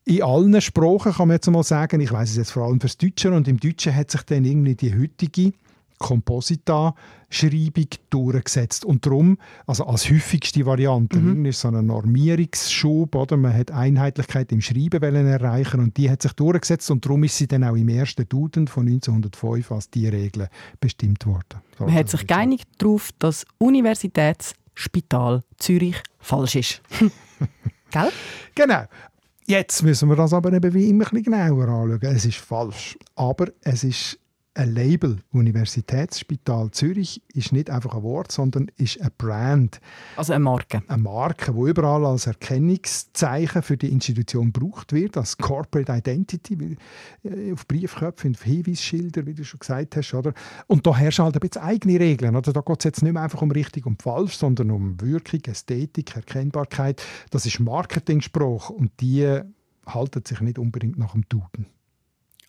in 0.09 0.23
allen 0.23 0.59
Sprachen 0.59 1.13
kann 1.13 1.27
man 1.27 1.35
jetzt 1.35 1.49
mal 1.51 1.61
sagen, 1.61 2.01
ich 2.01 2.11
weiß 2.11 2.31
es 2.31 2.37
jetzt 2.37 2.51
vor 2.51 2.63
allem 2.63 2.81
fürs 2.81 2.97
Deutsche 2.97 3.31
und 3.31 3.47
im 3.47 3.59
Deutschen 3.59 3.95
hat 3.95 4.09
sich 4.09 4.23
dann 4.23 4.43
irgendwie 4.43 4.73
die 4.73 4.91
heutige 4.91 5.53
Komposita-Schreibung 5.99 7.87
durchgesetzt. 8.09 8.85
Und 8.85 9.05
darum, 9.05 9.37
also 9.67 9.85
als 9.85 10.09
häufigste 10.09 10.65
Variante, 10.65 11.19
mhm. 11.19 11.45
ist 11.45 11.59
so 11.59 11.67
ein 11.67 11.85
Normierungsschub, 11.85 13.13
oder? 13.13 13.37
man 13.37 13.53
hat 13.55 13.69
Einheitlichkeit 13.69 14.51
im 14.51 14.61
Schreiben 14.61 15.03
erreichen 15.27 15.79
und 15.79 15.95
die 15.97 16.09
hat 16.09 16.23
sich 16.23 16.33
durchgesetzt 16.33 16.89
und 16.89 17.05
darum 17.05 17.23
ist 17.23 17.37
sie 17.37 17.47
dann 17.47 17.63
auch 17.63 17.75
im 17.75 17.89
ersten 17.89 18.27
Duden 18.27 18.67
von 18.67 18.87
1905 18.87 19.71
als 19.71 19.91
die 19.91 20.07
Regeln 20.07 20.47
bestimmt 20.79 21.27
worden. 21.27 21.61
So 21.77 21.85
man 21.85 21.93
hat 21.93 22.09
sich 22.09 22.25
geeinigt 22.25 22.67
darauf, 22.79 23.11
dass 23.19 23.45
Universitätsspital 23.59 25.43
Zürich 25.57 26.01
falsch 26.17 26.55
ist. 26.55 26.81
Gell? 27.91 28.11
Genau. 28.55 28.85
Jetzt 29.49 29.81
müssen 29.81 30.09
wir 30.09 30.15
das 30.15 30.31
aber 30.31 30.53
eben 30.53 30.75
wie 30.75 30.89
immer 30.89 31.05
ein 31.05 31.09
bisschen 31.09 31.23
genauer 31.23 31.67
anschauen. 31.67 31.99
Es 32.03 32.23
ist 32.23 32.37
falsch, 32.37 32.95
aber 33.15 33.47
es 33.61 33.83
ist 33.83 34.19
ein 34.59 34.75
Label. 34.75 35.19
Universitätsspital 35.31 36.71
Zürich 36.71 37.23
ist 37.33 37.53
nicht 37.53 37.69
einfach 37.69 37.95
ein 37.95 38.03
Wort, 38.03 38.31
sondern 38.31 38.69
ist 38.75 38.99
ein 39.01 39.09
Brand. 39.17 39.79
Also 40.17 40.33
eine 40.33 40.43
Marke. 40.43 40.83
Eine 40.87 41.01
Marke, 41.01 41.53
die 41.53 41.69
überall 41.69 42.05
als 42.05 42.27
Erkennungszeichen 42.27 43.61
für 43.61 43.77
die 43.77 43.89
Institution 43.89 44.51
gebraucht 44.51 44.91
wird, 44.91 45.15
als 45.15 45.37
Corporate 45.37 45.93
Identity, 45.93 46.75
äh, 47.23 47.53
auf 47.53 47.65
Briefköpfen, 47.67 48.35
auf 48.35 48.43
Hinweisschilder, 48.43 49.25
wie 49.25 49.33
du 49.33 49.45
schon 49.45 49.59
gesagt 49.59 49.95
hast. 49.95 50.13
Oder? 50.13 50.33
Und 50.67 50.85
da 50.85 50.93
herrschen 50.93 51.23
halt 51.23 51.37
ein 51.37 51.39
bisschen 51.39 51.61
eigene 51.61 51.97
Regeln. 51.97 52.35
Oder? 52.35 52.51
Da 52.51 52.59
geht 52.59 52.79
es 52.79 52.83
jetzt 52.83 53.01
nicht 53.01 53.13
mehr 53.13 53.23
einfach 53.23 53.41
um 53.41 53.51
richtig 53.51 53.85
und 53.85 54.01
falsch, 54.01 54.35
sondern 54.35 54.71
um 54.71 54.99
Wirkung, 54.99 55.39
Ästhetik, 55.45 56.17
Erkennbarkeit. 56.17 57.01
Das 57.31 57.45
ist 57.45 57.61
Marketingspruch 57.61 58.69
und 58.69 58.91
die 58.99 59.39
halten 59.85 60.25
sich 60.25 60.41
nicht 60.41 60.59
unbedingt 60.59 60.97
nach 60.97 61.13
dem 61.13 61.23
Duden. 61.29 61.67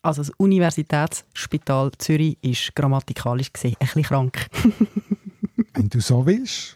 Also 0.03 0.21
das 0.23 0.31
Universitätsspital 0.37 1.91
Zürich 1.97 2.37
ist 2.41 2.75
grammatikalisch 2.75 3.53
gesehen 3.53 3.75
ein 3.79 3.85
bisschen 3.85 4.03
krank. 4.03 4.47
Wenn 5.73 5.89
du 5.89 5.99
so 5.99 6.25
willst. 6.25 6.75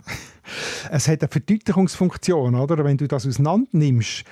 Es 0.92 1.08
hat 1.08 1.22
eine 1.22 1.30
Verdeutlichungsfunktion, 1.30 2.54
oder? 2.54 2.84
Wenn 2.84 2.98
du 2.98 3.08
das 3.08 3.26
auseinander 3.26 3.68
nimmst, 3.72 4.24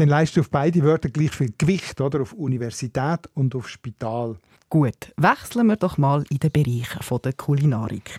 dann 0.00 0.08
leistest 0.08 0.36
du 0.36 0.40
auf 0.42 0.50
beide 0.50 0.82
Wörter 0.82 1.10
gleich 1.10 1.30
viel 1.30 1.52
Gewicht, 1.58 2.00
oder? 2.00 2.22
Auf 2.22 2.32
Universität 2.32 3.28
und 3.34 3.54
auf 3.54 3.68
Spital. 3.68 4.36
Gut, 4.70 5.12
wechseln 5.16 5.66
wir 5.66 5.76
doch 5.76 5.96
mal 5.96 6.24
in 6.30 6.38
den 6.38 6.52
Bereich 6.52 6.88
der 7.24 7.32
Kulinarik. 7.32 8.18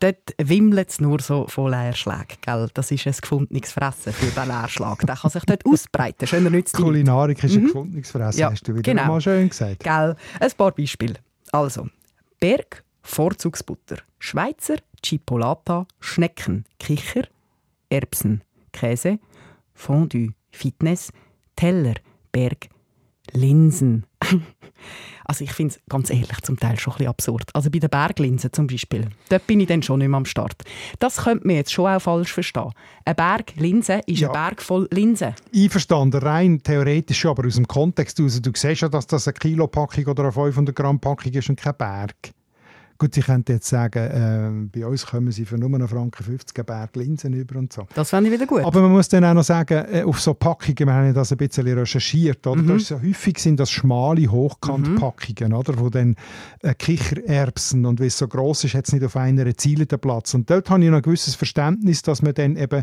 Dort 0.00 0.34
wimmelt 0.38 0.90
es 0.90 1.00
nur 1.00 1.20
so 1.20 1.46
von 1.46 1.70
Leerschlägen. 1.70 2.36
Gell? 2.42 2.68
Das 2.74 2.90
ist 2.90 3.06
ein 3.06 3.14
gefundenes 3.18 3.72
Fressen 3.72 4.12
für 4.12 4.26
den 4.26 4.48
Leerschlag. 4.48 5.06
Der 5.06 5.16
kann 5.16 5.30
sich 5.30 5.44
dort 5.44 5.64
ausbreiten. 5.64 6.26
Schöner 6.26 6.50
nützt 6.50 6.74
Kulinarik 6.74 7.42
ist 7.42 7.54
mhm. 7.54 7.58
ein 7.58 7.66
gefundenes 7.66 8.10
Fressen, 8.10 8.40
ja, 8.40 8.50
hast 8.50 8.66
du 8.68 8.74
wieder 8.74 8.82
genau. 8.82 9.06
mal 9.06 9.20
schön 9.20 9.48
gesagt. 9.48 9.84
Gell? 9.84 10.16
Ein 10.40 10.52
paar 10.56 10.72
Beispiele. 10.72 11.14
Also, 11.52 11.88
Berg, 12.40 12.84
Vorzugsbutter, 13.02 13.98
Schweizer, 14.18 14.76
Chipolata, 15.02 15.86
Schnecken, 16.00 16.64
Kicher, 16.78 17.22
Erbsen, 17.88 18.42
Käse, 18.72 19.18
Fondue, 19.72 20.34
Fitness, 20.56 21.12
Teller, 21.54 21.94
Berg, 22.32 22.68
Linsen. 23.32 24.06
also 25.24 25.44
ich 25.44 25.52
finde 25.52 25.74
es 25.74 25.80
ganz 25.88 26.10
ehrlich 26.10 26.40
zum 26.42 26.58
Teil 26.58 26.78
schon 26.78 26.94
ein 26.94 26.96
bisschen 26.98 27.10
absurd. 27.10 27.50
Also 27.54 27.70
bei 27.70 27.78
den 27.78 27.90
Berglinsen 27.90 28.52
zum 28.52 28.66
Beispiel, 28.66 29.08
dort 29.28 29.46
bin 29.46 29.60
ich 29.60 29.68
dann 29.68 29.82
schon 29.82 29.98
nicht 29.98 30.08
mehr 30.08 30.18
am 30.18 30.24
Start. 30.24 30.62
Das 30.98 31.18
könnte 31.18 31.46
man 31.46 31.56
jetzt 31.56 31.72
schon 31.72 31.86
auch 31.86 32.00
falsch 32.00 32.32
verstehen. 32.32 32.72
Ein 33.04 33.16
Berg 33.16 33.54
Linsen 33.56 34.00
ist 34.06 34.20
ja. 34.20 34.28
ein 34.28 34.32
Berg 34.32 34.62
voll 34.62 34.88
Linsen. 34.92 35.34
Einverstanden, 35.54 36.22
rein 36.22 36.62
theoretisch 36.62 37.20
schon, 37.20 37.32
aber 37.32 37.46
aus 37.46 37.56
dem 37.56 37.66
Kontext 37.66 38.18
heraus, 38.18 38.40
du 38.40 38.50
siehst 38.54 38.82
ja, 38.82 38.88
dass 38.88 39.06
das 39.06 39.26
eine 39.28 39.34
Kilopackung 39.34 40.06
oder 40.06 40.24
eine 40.24 40.32
500 40.32 40.74
Gramm 40.74 41.00
Packung 41.00 41.32
ist 41.32 41.48
und 41.48 41.60
kein 41.60 41.76
Berg. 41.76 42.14
Gut, 42.98 43.14
Sie 43.14 43.20
könnten 43.20 43.52
jetzt 43.52 43.68
sagen, 43.68 43.98
äh, 43.98 44.78
bei 44.78 44.86
uns 44.86 45.06
kommen 45.06 45.30
Sie 45.30 45.44
für 45.44 45.58
nur 45.58 45.68
einen 45.74 45.86
Franken 45.86 46.24
50 46.24 46.64
Berg 46.64 46.96
Linsen 46.96 47.32
über 47.34 47.58
und 47.58 47.72
so. 47.72 47.86
Das 47.94 48.10
fände 48.10 48.30
ich 48.30 48.34
wieder 48.34 48.46
gut. 48.46 48.64
Aber 48.64 48.80
man 48.80 48.92
muss 48.92 49.08
dann 49.08 49.24
auch 49.24 49.34
noch 49.34 49.44
sagen, 49.44 49.84
äh, 49.92 50.02
auf 50.02 50.20
so 50.20 50.34
Packungen, 50.34 50.86
wir 50.86 50.92
haben 50.92 51.14
das 51.14 51.32
ein 51.32 51.38
bisschen 51.38 51.66
recherchiert, 51.66 52.46
oder? 52.46 52.62
Mhm. 52.62 52.68
Das 52.68 52.86
so 52.88 53.00
häufig 53.00 53.38
sind 53.38 53.60
das 53.60 53.70
schmale 53.70 54.30
Hochkantpackungen, 54.30 55.52
mhm. 55.52 55.58
oder? 55.58 55.78
Wo 55.78 55.90
dann 55.90 56.16
äh, 56.62 56.74
Kichererbsen 56.74 57.84
und 57.84 58.00
wie 58.00 58.06
es 58.06 58.16
so 58.16 58.28
gross 58.28 58.64
ist, 58.64 58.74
hat 58.74 58.86
es 58.86 58.92
nicht 58.92 59.04
auf 59.04 59.16
einer 59.16 59.54
Ziele 59.56 59.86
den 59.86 59.98
Platz. 59.98 60.32
Und 60.34 60.48
dort 60.48 60.70
habe 60.70 60.82
ich 60.82 60.90
noch 60.90 60.96
ein 60.96 61.02
gewisses 61.02 61.34
Verständnis, 61.34 62.02
dass 62.02 62.22
man 62.22 62.34
dann 62.34 62.56
eben 62.56 62.82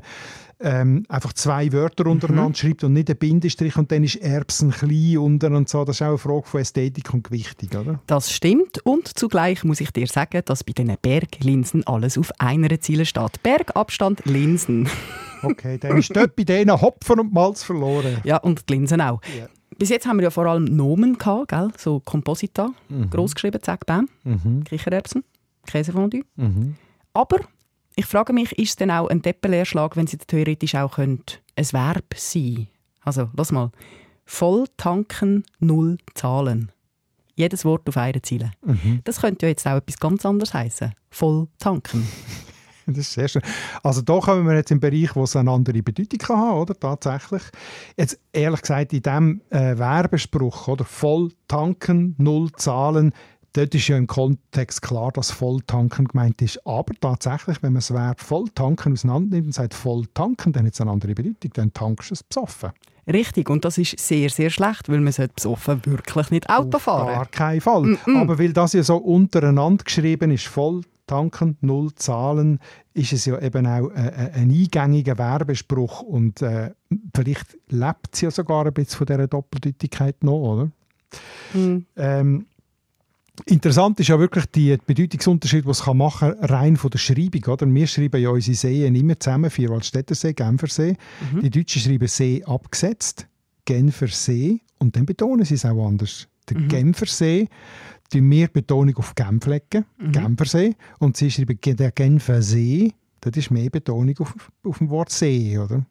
ähm, 0.63 1.05
einfach 1.09 1.33
zwei 1.33 1.71
Wörter 1.71 2.07
untereinander 2.07 2.49
mhm. 2.49 2.55
schreibt 2.55 2.83
und 2.83 2.93
nicht 2.93 3.09
ein 3.09 3.17
Bindestrich 3.17 3.75
und 3.77 3.91
dann 3.91 4.03
ist 4.03 4.15
Erbsen 4.15 4.71
klein 4.71 5.17
unten 5.17 5.55
und 5.55 5.69
so. 5.69 5.83
Das 5.83 5.97
ist 5.97 6.01
auch 6.01 6.09
eine 6.09 6.17
Frage 6.17 6.43
von 6.45 6.61
Ästhetik 6.61 7.13
und 7.13 7.23
Gewichtung, 7.25 7.81
oder? 7.81 7.99
Das 8.07 8.31
stimmt 8.31 8.79
und 8.85 9.07
zugleich 9.07 9.63
muss 9.63 9.81
ich 9.81 9.91
dir 9.91 10.07
sagen, 10.07 10.41
dass 10.45 10.63
bei 10.63 10.73
diesen 10.73 10.95
Berglinsen 11.01 11.85
alles 11.85 12.17
auf 12.17 12.31
einer 12.39 12.79
Ziele 12.79 13.05
steht. 13.05 13.43
Bergabstand 13.43 14.25
Linsen. 14.25 14.89
okay, 15.43 15.77
dann 15.77 15.97
ist 15.97 16.15
dort 16.15 16.35
bei 16.35 16.43
denen 16.43 16.81
Hopfen 16.81 17.19
und 17.19 17.33
Malz 17.33 17.63
verloren. 17.63 18.17
Ja, 18.23 18.37
und 18.37 18.69
die 18.69 18.73
Linsen 18.73 19.01
auch. 19.01 19.21
Yeah. 19.35 19.49
Bis 19.77 19.89
jetzt 19.89 20.05
haben 20.05 20.17
wir 20.17 20.23
ja 20.23 20.29
vor 20.29 20.45
allem 20.45 20.65
Nomen 20.65 21.17
gehabt, 21.17 21.49
gell? 21.49 21.69
so 21.77 21.99
Komposita, 21.99 22.69
mhm. 22.89 23.09
großgeschrieben, 23.09 23.61
zack, 23.61 23.85
bam, 23.85 24.07
mhm. 24.23 24.63
Kichererbsen, 24.63 25.23
Käsefondue. 25.65 26.23
Mhm. 26.35 26.75
Aber 27.13 27.39
ich 27.95 28.05
frage 28.05 28.33
mich, 28.33 28.51
ist 28.53 28.69
es 28.69 28.75
denn 28.75 28.91
auch 28.91 29.07
ein 29.07 29.21
Deppenleerschlag, 29.21 29.95
wenn 29.95 30.07
sie 30.07 30.17
theoretisch 30.17 30.75
auch 30.75 30.95
könnte, 30.95 31.37
ein 31.55 31.71
Verb 31.71 32.15
sein 32.15 32.67
Also, 33.01 33.29
lass 33.35 33.51
mal. 33.51 33.71
Voll 34.25 34.65
tanken, 34.77 35.43
null 35.59 35.97
zahlen. 36.13 36.71
Jedes 37.35 37.65
Wort 37.65 37.87
auf 37.89 37.97
einer 37.97 38.23
Ziele. 38.23 38.51
Mhm. 38.65 39.01
Das 39.03 39.21
könnte 39.21 39.45
ja 39.45 39.49
jetzt 39.49 39.67
auch 39.67 39.77
etwas 39.77 39.99
ganz 39.99 40.25
anderes 40.25 40.53
heißen. 40.53 40.93
Voll 41.09 41.47
tanken. 41.59 42.07
Das 42.85 42.97
ist 42.97 43.13
sehr 43.13 43.27
schön. 43.27 43.41
Also 43.81 44.01
da 44.01 44.19
kommen 44.19 44.45
wir 44.45 44.55
jetzt 44.55 44.71
im 44.71 44.79
Bereich, 44.79 45.15
wo 45.15 45.23
es 45.23 45.35
eine 45.35 45.51
andere 45.51 45.81
Bedeutung 45.81 46.19
kann 46.19 46.37
haben, 46.37 46.59
oder? 46.59 46.77
Tatsächlich. 46.77 47.41
Jetzt 47.97 48.19
ehrlich 48.33 48.61
gesagt, 48.61 48.93
in 48.93 49.01
diesem 49.01 49.41
äh, 49.51 49.77
Werbespruch, 49.77 50.67
oder? 50.67 50.83
Voll 50.83 51.31
tanken, 51.47 52.15
null 52.17 52.51
zahlen, 52.53 53.13
Dort 53.55 53.75
ist 53.75 53.87
ja 53.87 53.97
im 53.97 54.07
Kontext 54.07 54.81
klar, 54.81 55.11
dass 55.11 55.29
Volltanken 55.29 56.05
gemeint 56.05 56.41
ist. 56.41 56.65
Aber 56.65 56.91
tatsächlich, 56.99 57.61
wenn 57.61 57.73
man 57.73 57.81
das 57.81 57.93
Verb 57.93 58.19
Volltanken 58.19 58.93
auseinandernimmt 58.93 59.45
und 59.45 59.53
sagt 59.53 59.75
Volltanken, 59.75 60.53
dann 60.53 60.65
hat 60.65 60.73
es 60.73 60.81
eine 60.81 60.89
andere 60.89 61.13
Bedeutung. 61.13 61.51
Dann 61.53 61.71
tankst 61.71 62.09
du 62.09 62.13
es 62.15 62.23
besoffen. 62.23 62.71
Richtig, 63.05 63.49
und 63.49 63.63
das 63.63 63.77
ist 63.77 63.99
sehr, 63.99 64.29
sehr 64.29 64.49
schlecht, 64.49 64.89
weil 64.89 65.01
man 65.01 65.13
besoffen 65.35 65.81
wirklich 65.85 66.31
nicht 66.31 66.49
Auto 66.49 66.79
fahren 66.79 67.09
Auf 67.09 67.15
gar 67.15 67.25
keinen 67.27 67.61
Fall. 67.61 67.83
Mm 67.83 67.97
-mm. 68.05 68.21
Aber 68.21 68.39
weil 68.39 68.53
das 68.53 68.73
ja 68.73 68.81
so 68.81 68.97
untereinander 68.97 69.83
geschrieben 69.83 70.31
ist, 70.31 70.47
Volltanken, 70.47 71.57
null 71.61 71.93
Zahlen, 71.95 72.59
ist 72.93 73.13
es 73.13 73.25
ja 73.25 73.39
eben 73.39 73.67
auch 73.67 73.89
äh, 73.89 74.07
äh, 74.07 74.31
ein 74.33 74.49
eingängiger 74.49 75.17
Werbespruch. 75.17 76.01
Und 76.01 76.41
äh, 76.41 76.71
vielleicht 77.13 77.57
lebt 77.69 78.09
es 78.13 78.21
ja 78.21 78.31
sogar 78.31 78.65
ein 78.65 78.73
bisschen 78.73 78.97
von 78.97 79.07
dieser 79.07 79.27
Doppeldeutigkeit 79.27 80.23
noch, 80.23 80.39
oder? 80.39 80.71
Mm. 81.53 81.85
Ähm, 81.97 82.45
Interessant 83.45 83.99
ist 83.99 84.09
ja 84.09 84.19
wirklich 84.19 84.45
die 84.45 84.77
Bedeutungsunterschied, 84.85 85.65
was 85.65 85.81
es 85.81 85.93
machen 85.93 86.35
kann, 86.39 86.45
rein 86.45 86.77
von 86.77 86.91
der 86.91 86.99
Schreibung. 86.99 87.43
Oder? 87.45 87.65
Wir 87.73 87.87
schreiben 87.87 88.21
ja 88.21 88.29
unsere 88.29 88.55
Seen 88.55 88.93
immer 88.95 89.19
zusammen, 89.19 89.49
Vierwaldstättersee, 89.49 90.33
Genfersee. 90.33 90.95
Mhm. 91.33 91.41
Die 91.41 91.49
Deutschen 91.49 91.81
schreiben 91.81 92.07
See 92.07 92.43
abgesetzt, 92.45 93.27
Genfersee, 93.65 94.59
und 94.77 94.95
dann 94.95 95.05
betonen 95.05 95.45
sie 95.45 95.55
es 95.55 95.65
auch 95.65 95.87
anders. 95.87 96.27
Der 96.47 96.59
mhm. 96.59 96.67
Genfersee, 96.67 97.49
die 98.11 98.21
wir 98.21 98.49
Betonung 98.49 98.95
auf 98.97 99.15
Genf 99.15 99.47
legen, 99.47 99.85
mhm. 99.97 100.11
Genfersee, 100.11 100.75
und 100.99 101.17
sie 101.17 101.31
schreiben 101.31 101.57
der 101.59 101.91
Genfersee, 101.91 102.93
das 103.21 103.35
ist 103.37 103.51
mehr 103.51 103.69
Betonung 103.69 104.15
auf, 104.19 104.51
auf 104.63 104.77
dem 104.77 104.89
Wort 104.89 105.09
See. 105.09 105.57
Oder? 105.57 105.85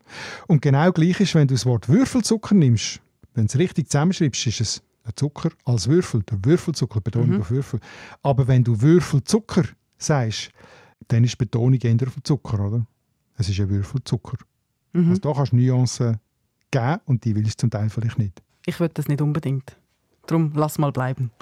Und 0.47 0.63
genau 0.63 0.93
gleich 0.93 1.19
ist, 1.19 1.35
wenn 1.35 1.49
du 1.49 1.55
das 1.55 1.67
Wort 1.67 1.89
Würfelzucker 1.89 2.55
nimmst, 2.55 3.01
wenn 3.35 3.47
du 3.47 3.53
es 3.53 3.59
richtig 3.59 3.91
zusammenschreibst, 3.91 4.47
ist 4.47 4.61
es 4.61 4.83
Zucker 5.17 5.51
als 5.65 5.89
Würfel, 5.89 6.23
der 6.23 6.45
Würfelzucker, 6.45 7.01
Betonung 7.01 7.31
mhm. 7.31 7.41
auf 7.41 7.51
Würfel. 7.51 7.81
Aber 8.23 8.47
wenn 8.47 8.65
du 8.65 8.81
Würfelzucker 8.81 9.65
sagst, 9.99 10.51
dann 11.09 11.25
ist 11.25 11.37
Betonung 11.37 11.75
eher 11.75 12.07
auf 12.07 12.15
dem 12.15 12.25
Zucker, 12.25 12.61
oder? 12.61 12.87
Es 13.37 13.49
ist 13.49 13.61
ein 13.61 13.69
Würfelzucker. 13.69 14.39
Mhm. 14.93 15.11
Also 15.11 15.21
da 15.21 15.33
kannst 15.33 15.53
du 15.53 15.57
Nuancen 15.57 16.19
geben 16.71 17.01
und 17.07 17.25
die 17.25 17.35
willst 17.35 17.55
du 17.55 17.63
zum 17.63 17.71
Teil 17.71 17.91
vielleicht 17.91 18.19
nicht. 18.19 18.43
Ich 18.67 18.79
würde 18.79 18.95
das 18.95 19.09
nicht 19.09 19.21
unbedingt. 19.21 19.77
Darum 20.27 20.53
lass 20.55 20.79
mal 20.79 20.93
bleiben. 20.93 21.33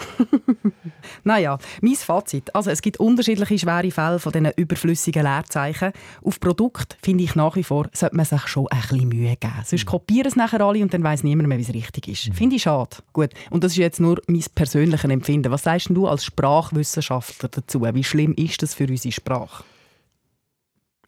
naja, 1.24 1.58
mein 1.82 1.94
Fazit. 1.96 2.54
Also, 2.54 2.70
es 2.70 2.80
gibt 2.80 2.98
unterschiedliche 2.98 3.58
schwere 3.58 3.90
Fälle 3.90 4.18
von 4.18 4.32
diesen 4.32 4.50
überflüssigen 4.56 5.22
Leerzeichen. 5.22 5.92
Auf 6.24 6.40
Produkt, 6.40 6.96
finde 7.02 7.24
ich 7.24 7.34
nach 7.34 7.56
wie 7.56 7.62
vor, 7.62 7.88
sollte 7.92 8.16
man 8.16 8.24
sich 8.24 8.46
schon 8.48 8.68
ein 8.68 8.80
bisschen 8.80 9.08
Mühe 9.08 9.36
geben. 9.36 9.52
Sonst 9.64 9.84
mhm. 9.84 9.88
kopieren 9.88 10.28
es 10.28 10.36
nachher 10.36 10.62
alle 10.62 10.80
und 10.80 10.94
dann 10.94 11.04
weiß 11.04 11.24
niemand 11.24 11.48
mehr, 11.48 11.58
wie 11.58 11.62
es 11.62 11.74
richtig 11.74 12.08
ist. 12.08 12.28
Mhm. 12.28 12.34
Finde 12.34 12.56
ich 12.56 12.62
schade. 12.62 12.96
Gut, 13.12 13.30
und 13.50 13.64
das 13.64 13.72
ist 13.72 13.78
jetzt 13.78 14.00
nur 14.00 14.20
mein 14.26 14.44
persönliches 14.54 15.10
Empfinden. 15.10 15.52
Was 15.52 15.64
sagst 15.64 15.90
du 15.90 16.06
als 16.06 16.24
Sprachwissenschaftler 16.24 17.50
dazu? 17.50 17.82
Wie 17.82 18.04
schlimm 18.04 18.32
ist 18.34 18.62
das 18.62 18.74
für 18.74 18.86
unsere 18.86 19.12
Sprache? 19.12 19.62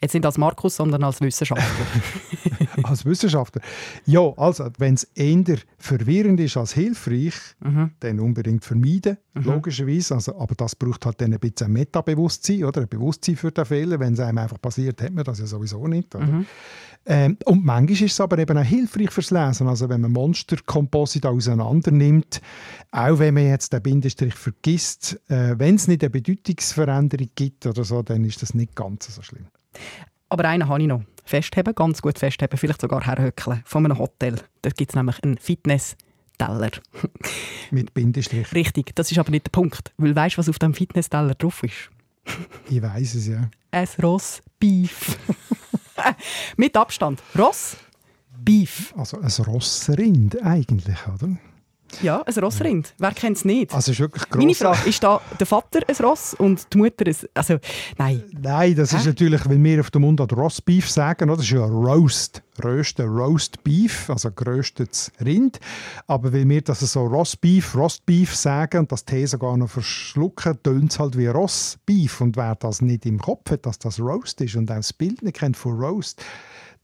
Jetzt 0.03 0.15
nicht 0.15 0.27
als 0.27 0.37
Markus, 0.37 0.75
sondern 0.75 1.05
als 1.05 1.21
Wissenschaftler. 1.21 1.87
als 2.83 3.05
Wissenschaftler. 3.05 3.63
Ja, 4.05 4.33
also 4.37 4.69
wenn 4.79 4.95
es 4.95 5.05
eher 5.15 5.59
verwirrend 5.79 6.41
ist 6.41 6.57
als 6.57 6.73
hilfreich, 6.73 7.35
mhm. 7.61 7.93
dann 8.01 8.19
unbedingt 8.19 8.65
vermeiden, 8.65 9.19
mhm. 9.35 9.45
logischerweise. 9.45 10.17
Also, 10.17 10.37
aber 10.37 10.57
das 10.57 10.75
braucht 10.75 11.07
halt 11.07 11.21
dann 11.21 11.33
ein 11.33 11.39
bisschen 11.39 11.69
ein 11.69 11.75
Metabewusstsein, 11.75 12.65
oder? 12.65 12.81
ein 12.81 12.89
Bewusstsein 12.89 13.37
für 13.37 13.53
den 13.53 13.65
Fehler. 13.65 14.01
Wenn 14.01 14.15
es 14.15 14.21
einem 14.21 14.39
einfach 14.39 14.61
passiert, 14.61 15.01
hat 15.01 15.13
man 15.13 15.23
das 15.23 15.39
ja 15.39 15.47
sowieso 15.47 15.87
nicht. 15.87 16.13
Mhm. 16.15 16.47
Ähm, 17.07 17.37
und 17.45 17.65
manchmal 17.65 18.03
ist 18.03 18.13
es 18.13 18.21
aber 18.21 18.39
eben 18.39 18.59
auch 18.59 18.65
hilfreich 18.65 19.11
fürs 19.11 19.31
Lesen. 19.31 19.69
Also 19.69 19.89
wenn 19.89 20.01
man 20.01 20.13
Monsterkomposite 20.13 21.29
auseinander 21.29 21.93
nimmt, 21.93 22.41
auch 22.91 23.21
wenn 23.21 23.35
man 23.35 23.47
jetzt 23.47 23.73
den 23.73 23.83
Bindestrich 23.83 24.35
vergisst, 24.35 25.21
äh, 25.29 25.57
wenn 25.59 25.77
es 25.77 25.87
nicht 25.87 26.03
eine 26.03 26.11
Bedeutungsveränderung 26.11 27.29
gibt 27.37 27.67
oder 27.67 27.85
so, 27.85 28.03
dann 28.03 28.25
ist 28.25 28.43
das 28.43 28.55
nicht 28.55 28.75
ganz 28.75 29.15
so 29.15 29.23
schlimm. 29.23 29.47
Aber 30.29 30.49
einen 30.49 30.69
habe 30.69 30.81
ich 30.81 30.89
noch. 30.89 31.03
Festheben, 31.25 31.75
ganz 31.75 32.03
gut 32.03 32.19
festheben, 32.19 32.59
vielleicht 32.59 32.81
sogar 32.81 33.07
herhöckeln 33.07 33.63
von 33.65 33.85
einem 33.85 33.99
Hotel. 33.99 34.37
Da 34.63 34.71
gibt 34.71 34.91
es 34.91 34.97
nämlich 34.97 35.23
einen 35.23 35.39
Fitness-Teller. 35.39 36.71
Mit 37.71 37.95
Bindestrich. 37.95 38.53
Richtig, 38.53 38.95
das 38.97 39.13
ist 39.13 39.19
aber 39.19 39.31
nicht 39.31 39.47
der 39.47 39.51
Punkt. 39.51 39.93
Weil 39.99 40.17
weißt 40.17 40.37
du, 40.37 40.39
was 40.39 40.49
auf 40.49 40.59
dem 40.59 40.75
Fitness-Teller 40.75 41.35
drauf 41.35 41.63
ist? 41.63 41.91
ich 42.69 42.83
weiß 42.83 43.15
es 43.15 43.29
ja. 43.29 43.49
Ein 43.71 43.89
Ross-Beef. 44.03 45.19
Mit 46.57 46.77
Abstand. 46.77 47.23
Ross, 47.39 47.77
Beef. 48.45 48.93
Also 48.97 49.21
ein 49.21 49.31
Rossrind 49.47 50.43
eigentlich, 50.43 50.99
oder? 51.07 51.37
Ja, 52.01 52.23
ein 52.23 52.35
Rossrind. 52.35 52.95
Wer 52.99 53.13
kennt 53.13 53.37
es 53.37 53.45
nicht? 53.45 53.75
Also 53.75 53.93
ist 53.93 54.01
wirklich 54.01 54.29
gross. 54.29 54.43
Meine 54.43 54.55
Frage, 54.55 54.89
ist 54.89 55.03
da 55.03 55.21
der 55.39 55.47
Vater 55.47 55.81
ein 55.87 55.97
Ross 55.97 56.35
und 56.35 56.73
die 56.73 56.79
Mutter 56.79 57.07
ein... 57.07 57.17
Also, 57.35 57.59
nein. 57.99 58.23
Nein, 58.41 58.75
das 58.75 58.93
Hä? 58.93 58.97
ist 58.97 59.07
natürlich, 59.07 59.49
wenn 59.49 59.63
wir 59.63 59.81
auf 59.81 59.91
dem 59.91 60.03
Mund 60.03 60.21
Rossbeef 60.21 60.89
sagen, 60.89 61.29
das 61.29 61.41
ist 61.41 61.51
ja 61.51 61.65
Roast. 61.65 62.43
Rösten, 62.63 63.09
Roast 63.09 63.65
Beef, 63.65 64.11
also 64.11 64.31
geröstetes 64.31 65.11
Rind. 65.25 65.59
Aber 66.07 66.33
weil 66.33 66.49
wir 66.49 66.61
das 66.61 66.81
so 66.81 67.07
Rossbeef, 67.07 67.75
Rostbeef 67.75 68.35
sagen 68.35 68.81
und 68.81 68.93
das 68.93 69.05
T 69.05 69.25
sogar 69.25 69.57
noch 69.57 69.71
verschlucken, 69.71 70.63
tönt 70.63 70.93
es 70.93 70.99
halt 70.99 71.17
wie 71.17 71.29
Rossbeef. 71.29 72.21
Und 72.21 72.37
wer 72.37 72.55
das 72.55 72.83
nicht 72.83 73.07
im 73.07 73.19
Kopf 73.19 73.51
hat, 73.51 73.67
dass 73.67 73.79
das 73.79 74.01
Roast 74.01 74.41
ist 74.43 74.57
und 74.57 74.71
auch 74.71 74.77
das 74.77 74.93
Bild 74.93 75.23
nicht 75.23 75.37
kennt 75.37 75.57
von 75.57 75.79
Roast, 75.79 76.23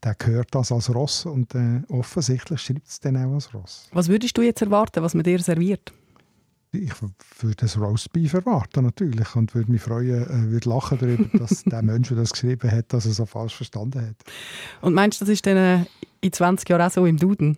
der 0.02 0.16
hört 0.24 0.54
das 0.54 0.72
als 0.72 0.94
Ross 0.94 1.26
und 1.26 1.54
äh, 1.54 1.82
offensichtlich 1.88 2.60
schreibt 2.60 2.88
es 2.88 3.00
dann 3.00 3.16
auch 3.16 3.34
als 3.34 3.52
Ross. 3.54 3.88
Was 3.92 4.08
würdest 4.08 4.36
du 4.36 4.42
jetzt 4.42 4.62
erwarten, 4.62 5.02
was 5.02 5.14
man 5.14 5.24
dir 5.24 5.38
serviert? 5.40 5.92
Ich 6.70 6.92
würde 7.40 7.56
das 7.56 7.78
Roastbeef 7.78 8.34
erwarten 8.34 8.84
natürlich 8.84 9.34
und 9.34 9.54
würde 9.54 9.72
mich 9.72 9.80
freuen, 9.80 10.22
äh, 10.24 10.50
würde 10.50 10.68
lachen 10.68 10.98
darüber, 10.98 11.24
dass 11.38 11.64
der 11.64 11.82
Mensch, 11.82 12.08
der 12.08 12.18
das 12.18 12.32
geschrieben 12.32 12.70
hat, 12.70 12.92
das 12.92 13.04
so 13.04 13.24
falsch 13.24 13.56
verstanden 13.56 14.08
hat. 14.08 14.16
Und 14.82 14.94
meinst 14.94 15.20
du, 15.20 15.24
das 15.24 15.32
ist 15.32 15.46
dann 15.46 15.56
äh, 15.56 15.84
in 16.20 16.32
20 16.32 16.68
Jahren 16.68 16.82
auch 16.82 16.90
so 16.90 17.06
im 17.06 17.16
Duden? 17.16 17.56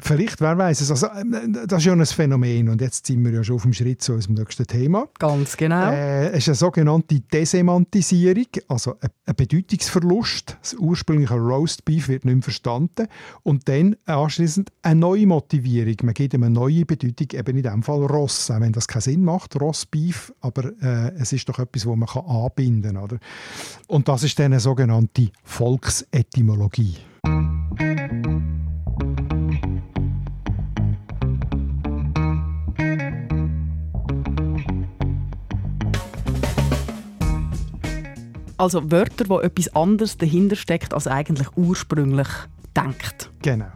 Vielleicht, 0.00 0.40
wer 0.40 0.56
weiß 0.56 0.80
es. 0.80 0.90
Also, 0.92 1.08
ähm, 1.08 1.56
das 1.66 1.80
ist 1.80 1.86
ja 1.86 1.92
ein 1.92 2.06
Phänomen 2.06 2.68
und 2.68 2.80
jetzt 2.80 3.06
sind 3.06 3.24
wir 3.24 3.32
ja 3.32 3.42
schon 3.42 3.56
auf 3.56 3.62
dem 3.62 3.72
Schritt 3.72 4.00
zu 4.00 4.12
unserem 4.12 4.36
nächsten 4.36 4.64
Thema. 4.64 5.08
Ganz 5.18 5.56
genau. 5.56 5.90
Äh, 5.90 6.28
es 6.28 6.38
ist 6.38 6.48
eine 6.48 6.54
sogenannte 6.54 7.18
Desemantisierung, 7.18 8.46
also 8.68 8.94
ein 9.00 9.34
Bedeutungsverlust. 9.34 10.56
Das 10.60 10.74
ursprüngliche 10.74 11.34
Roast 11.34 11.84
Beef 11.84 12.08
wird 12.08 12.24
nicht 12.24 12.34
mehr 12.34 12.42
verstanden 12.42 13.08
und 13.42 13.68
dann 13.68 13.96
anschließend 14.06 14.70
eine 14.82 15.00
neue 15.00 15.26
Motivierung. 15.26 15.96
Man 16.02 16.14
gibt 16.14 16.32
ihm 16.32 16.44
eine 16.44 16.54
neue 16.54 16.84
Bedeutung, 16.84 17.36
eben 17.36 17.56
in 17.56 17.62
diesem 17.64 17.82
Fall 17.82 18.04
Ross, 18.04 18.52
auch 18.52 18.60
wenn 18.60 18.72
das 18.72 18.86
keinen 18.86 19.02
Sinn 19.02 19.24
macht, 19.24 19.60
Roast 19.60 19.90
Beef, 19.90 20.32
aber 20.40 20.72
äh, 20.80 21.12
es 21.18 21.32
ist 21.32 21.48
doch 21.48 21.58
etwas, 21.58 21.86
wo 21.86 21.96
man 21.96 22.08
kann 22.08 22.24
anbinden 22.24 22.94
kann. 22.94 23.02
Oder? 23.02 23.18
Und 23.88 24.06
das 24.06 24.22
ist 24.22 24.38
dann 24.38 24.52
eine 24.52 24.60
sogenannte 24.60 25.30
Volksetymologie. 25.42 26.98
Also 38.58 38.90
Wörter, 38.90 39.28
wo 39.28 39.38
etwas 39.40 39.74
anderes 39.74 40.18
dahinter 40.18 40.56
steckt, 40.56 40.92
als 40.92 41.06
eigentlich 41.06 41.48
ursprünglich 41.56 42.28
denkt. 42.76 43.30
Genau. 43.42 43.66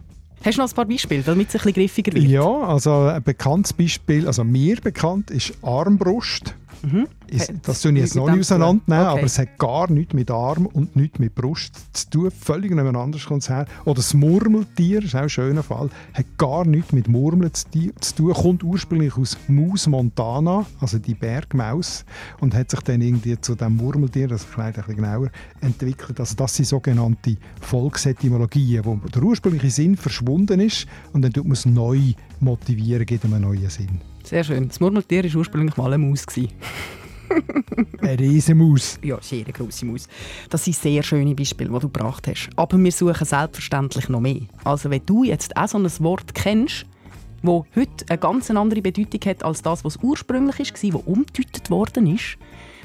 Hast 0.43 0.57
du 0.57 0.61
noch 0.61 0.69
ein 0.69 0.75
paar 0.75 0.85
Beispiele, 0.85 1.23
damit 1.23 1.47
es 1.47 1.55
ein 1.55 1.59
bisschen 1.59 1.73
griffiger 1.73 2.13
wird? 2.13 2.25
Ja, 2.25 2.43
also 2.43 2.93
ein 2.93 3.23
bekanntes 3.23 3.71
Beispiel, 3.71 4.27
also 4.27 4.43
mir 4.43 4.75
bekannt, 4.81 5.31
ist 5.31 5.53
Armbrust. 5.61 6.53
Mhm. 6.83 7.07
Ist, 7.27 7.53
das 7.63 7.81
tun 7.81 7.95
ich 7.95 8.03
jetzt 8.03 8.15
noch 8.15 8.29
nicht 8.29 8.41
auseinandernehmen, 8.41 9.07
okay. 9.07 9.17
aber 9.17 9.23
es 9.23 9.39
hat 9.39 9.57
gar 9.57 9.89
nichts 9.89 10.13
mit 10.13 10.29
Arm 10.29 10.65
und 10.65 10.95
nichts 10.95 11.17
mit 11.17 11.33
Brust 11.33 11.75
zu 11.93 12.09
tun. 12.09 12.31
Völlig 12.31 12.71
nebeneinander 12.71 13.17
kommt 13.25 13.43
es 13.43 13.49
her. 13.49 13.65
Oder 13.85 13.95
das 13.95 14.13
Murmeltier, 14.13 15.01
ist 15.03 15.15
auch 15.15 15.21
ein 15.21 15.29
schöner 15.29 15.63
Fall, 15.63 15.89
hat 16.13 16.25
gar 16.37 16.65
nichts 16.65 16.91
mit 16.91 17.07
Murmeln 17.07 17.51
zu 17.53 17.93
tun. 18.15 18.33
Kommt 18.33 18.63
ursprünglich 18.63 19.17
aus 19.17 19.37
Mus 19.47 19.87
montana, 19.87 20.65
also 20.81 20.99
die 20.99 21.15
Bergmaus, 21.15 22.03
und 22.41 22.53
hat 22.53 22.69
sich 22.69 22.81
dann 22.81 23.01
irgendwie 23.01 23.39
zu 23.39 23.55
dem 23.55 23.77
Murmeltier, 23.77 24.27
das 24.27 24.43
erklärt 24.43 24.77
ein 24.77 24.83
bisschen 24.83 24.95
genauer, 25.03 25.29
entwickelt. 25.61 26.19
Also 26.19 26.35
das 26.35 26.55
sind 26.55 26.65
sogenannte 26.65 27.37
Volksetymologien, 27.61 28.83
wo 28.83 28.95
der 28.95 29.23
ursprüngliche 29.23 29.69
Sinn 29.69 29.95
verschwunden 29.95 30.59
ist 30.59 30.85
und 31.13 31.21
dann 31.21 31.31
tut 31.31 31.45
man 31.45 31.53
es 31.53 31.65
neu 31.65 32.13
motivieren, 32.43 33.05
gibt 33.05 33.25
einem 33.25 33.41
neuen 33.41 33.69
Sinn. 33.69 34.01
Sehr 34.23 34.43
schön. 34.43 34.67
Das 34.67 34.79
Murmeltier 34.79 35.23
war 35.23 35.35
ursprünglich 35.35 35.75
mal 35.77 35.93
eine 35.93 36.05
Maus. 36.05 36.25
eine 38.01 38.19
Riesenmaus. 38.19 38.99
Ja, 39.03 39.17
sehr 39.21 39.43
eine 39.43 39.53
grosse 39.53 39.85
Maus. 39.85 40.07
Das 40.49 40.63
sind 40.63 40.75
sehr 40.75 41.03
schöne 41.03 41.35
Beispiele, 41.35 41.69
die 41.69 41.79
du 41.79 41.89
gebracht 41.89 42.27
hast. 42.27 42.49
Aber 42.55 42.77
wir 42.77 42.91
suchen 42.91 43.25
selbstverständlich 43.25 44.09
noch 44.09 44.19
mehr. 44.19 44.41
Also 44.63 44.89
wenn 44.89 45.05
du 45.05 45.23
jetzt 45.23 45.55
auch 45.57 45.67
so 45.67 45.77
ein 45.77 45.89
Wort 45.99 46.33
kennst, 46.33 46.85
wo 47.41 47.65
heute 47.75 48.05
eine 48.09 48.17
ganz 48.17 48.49
andere 48.49 48.81
Bedeutung 48.81 49.19
hat 49.25 49.43
als 49.43 49.61
das, 49.61 49.83
was 49.83 49.97
ursprünglich 49.97 50.59
war, 50.59 50.91
das 50.91 51.01
umgedeutet 51.05 51.69
worden 51.69 52.07
ist, 52.15 52.37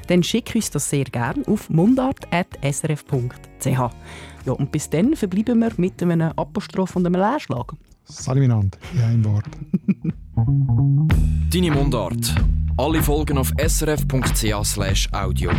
dann 0.07 0.23
schick 0.23 0.53
uns 0.55 0.71
das 0.71 0.89
sehr 0.89 1.05
gerne 1.05 1.43
auf 1.47 1.69
mundart.srf.ch. 1.69 3.65
Ja, 3.65 3.91
und 4.53 4.71
bis 4.71 4.89
dann 4.89 5.15
verbleiben 5.15 5.59
wir 5.59 5.71
mit 5.77 6.01
einem 6.01 6.33
Apostroph 6.35 6.95
und 6.95 7.05
einem 7.05 7.15
Leerschlag. 7.15 7.73
Salut 8.11 8.49
ja, 8.97 9.07
ein 9.07 9.23
Wort. 9.23 9.45
Deine 11.53 11.71
Mundart. 11.71 12.33
Alle 12.75 13.03
Folgen 13.03 13.37
auf 13.37 13.51
srf.ch 13.57 15.13
audio. 15.13 15.51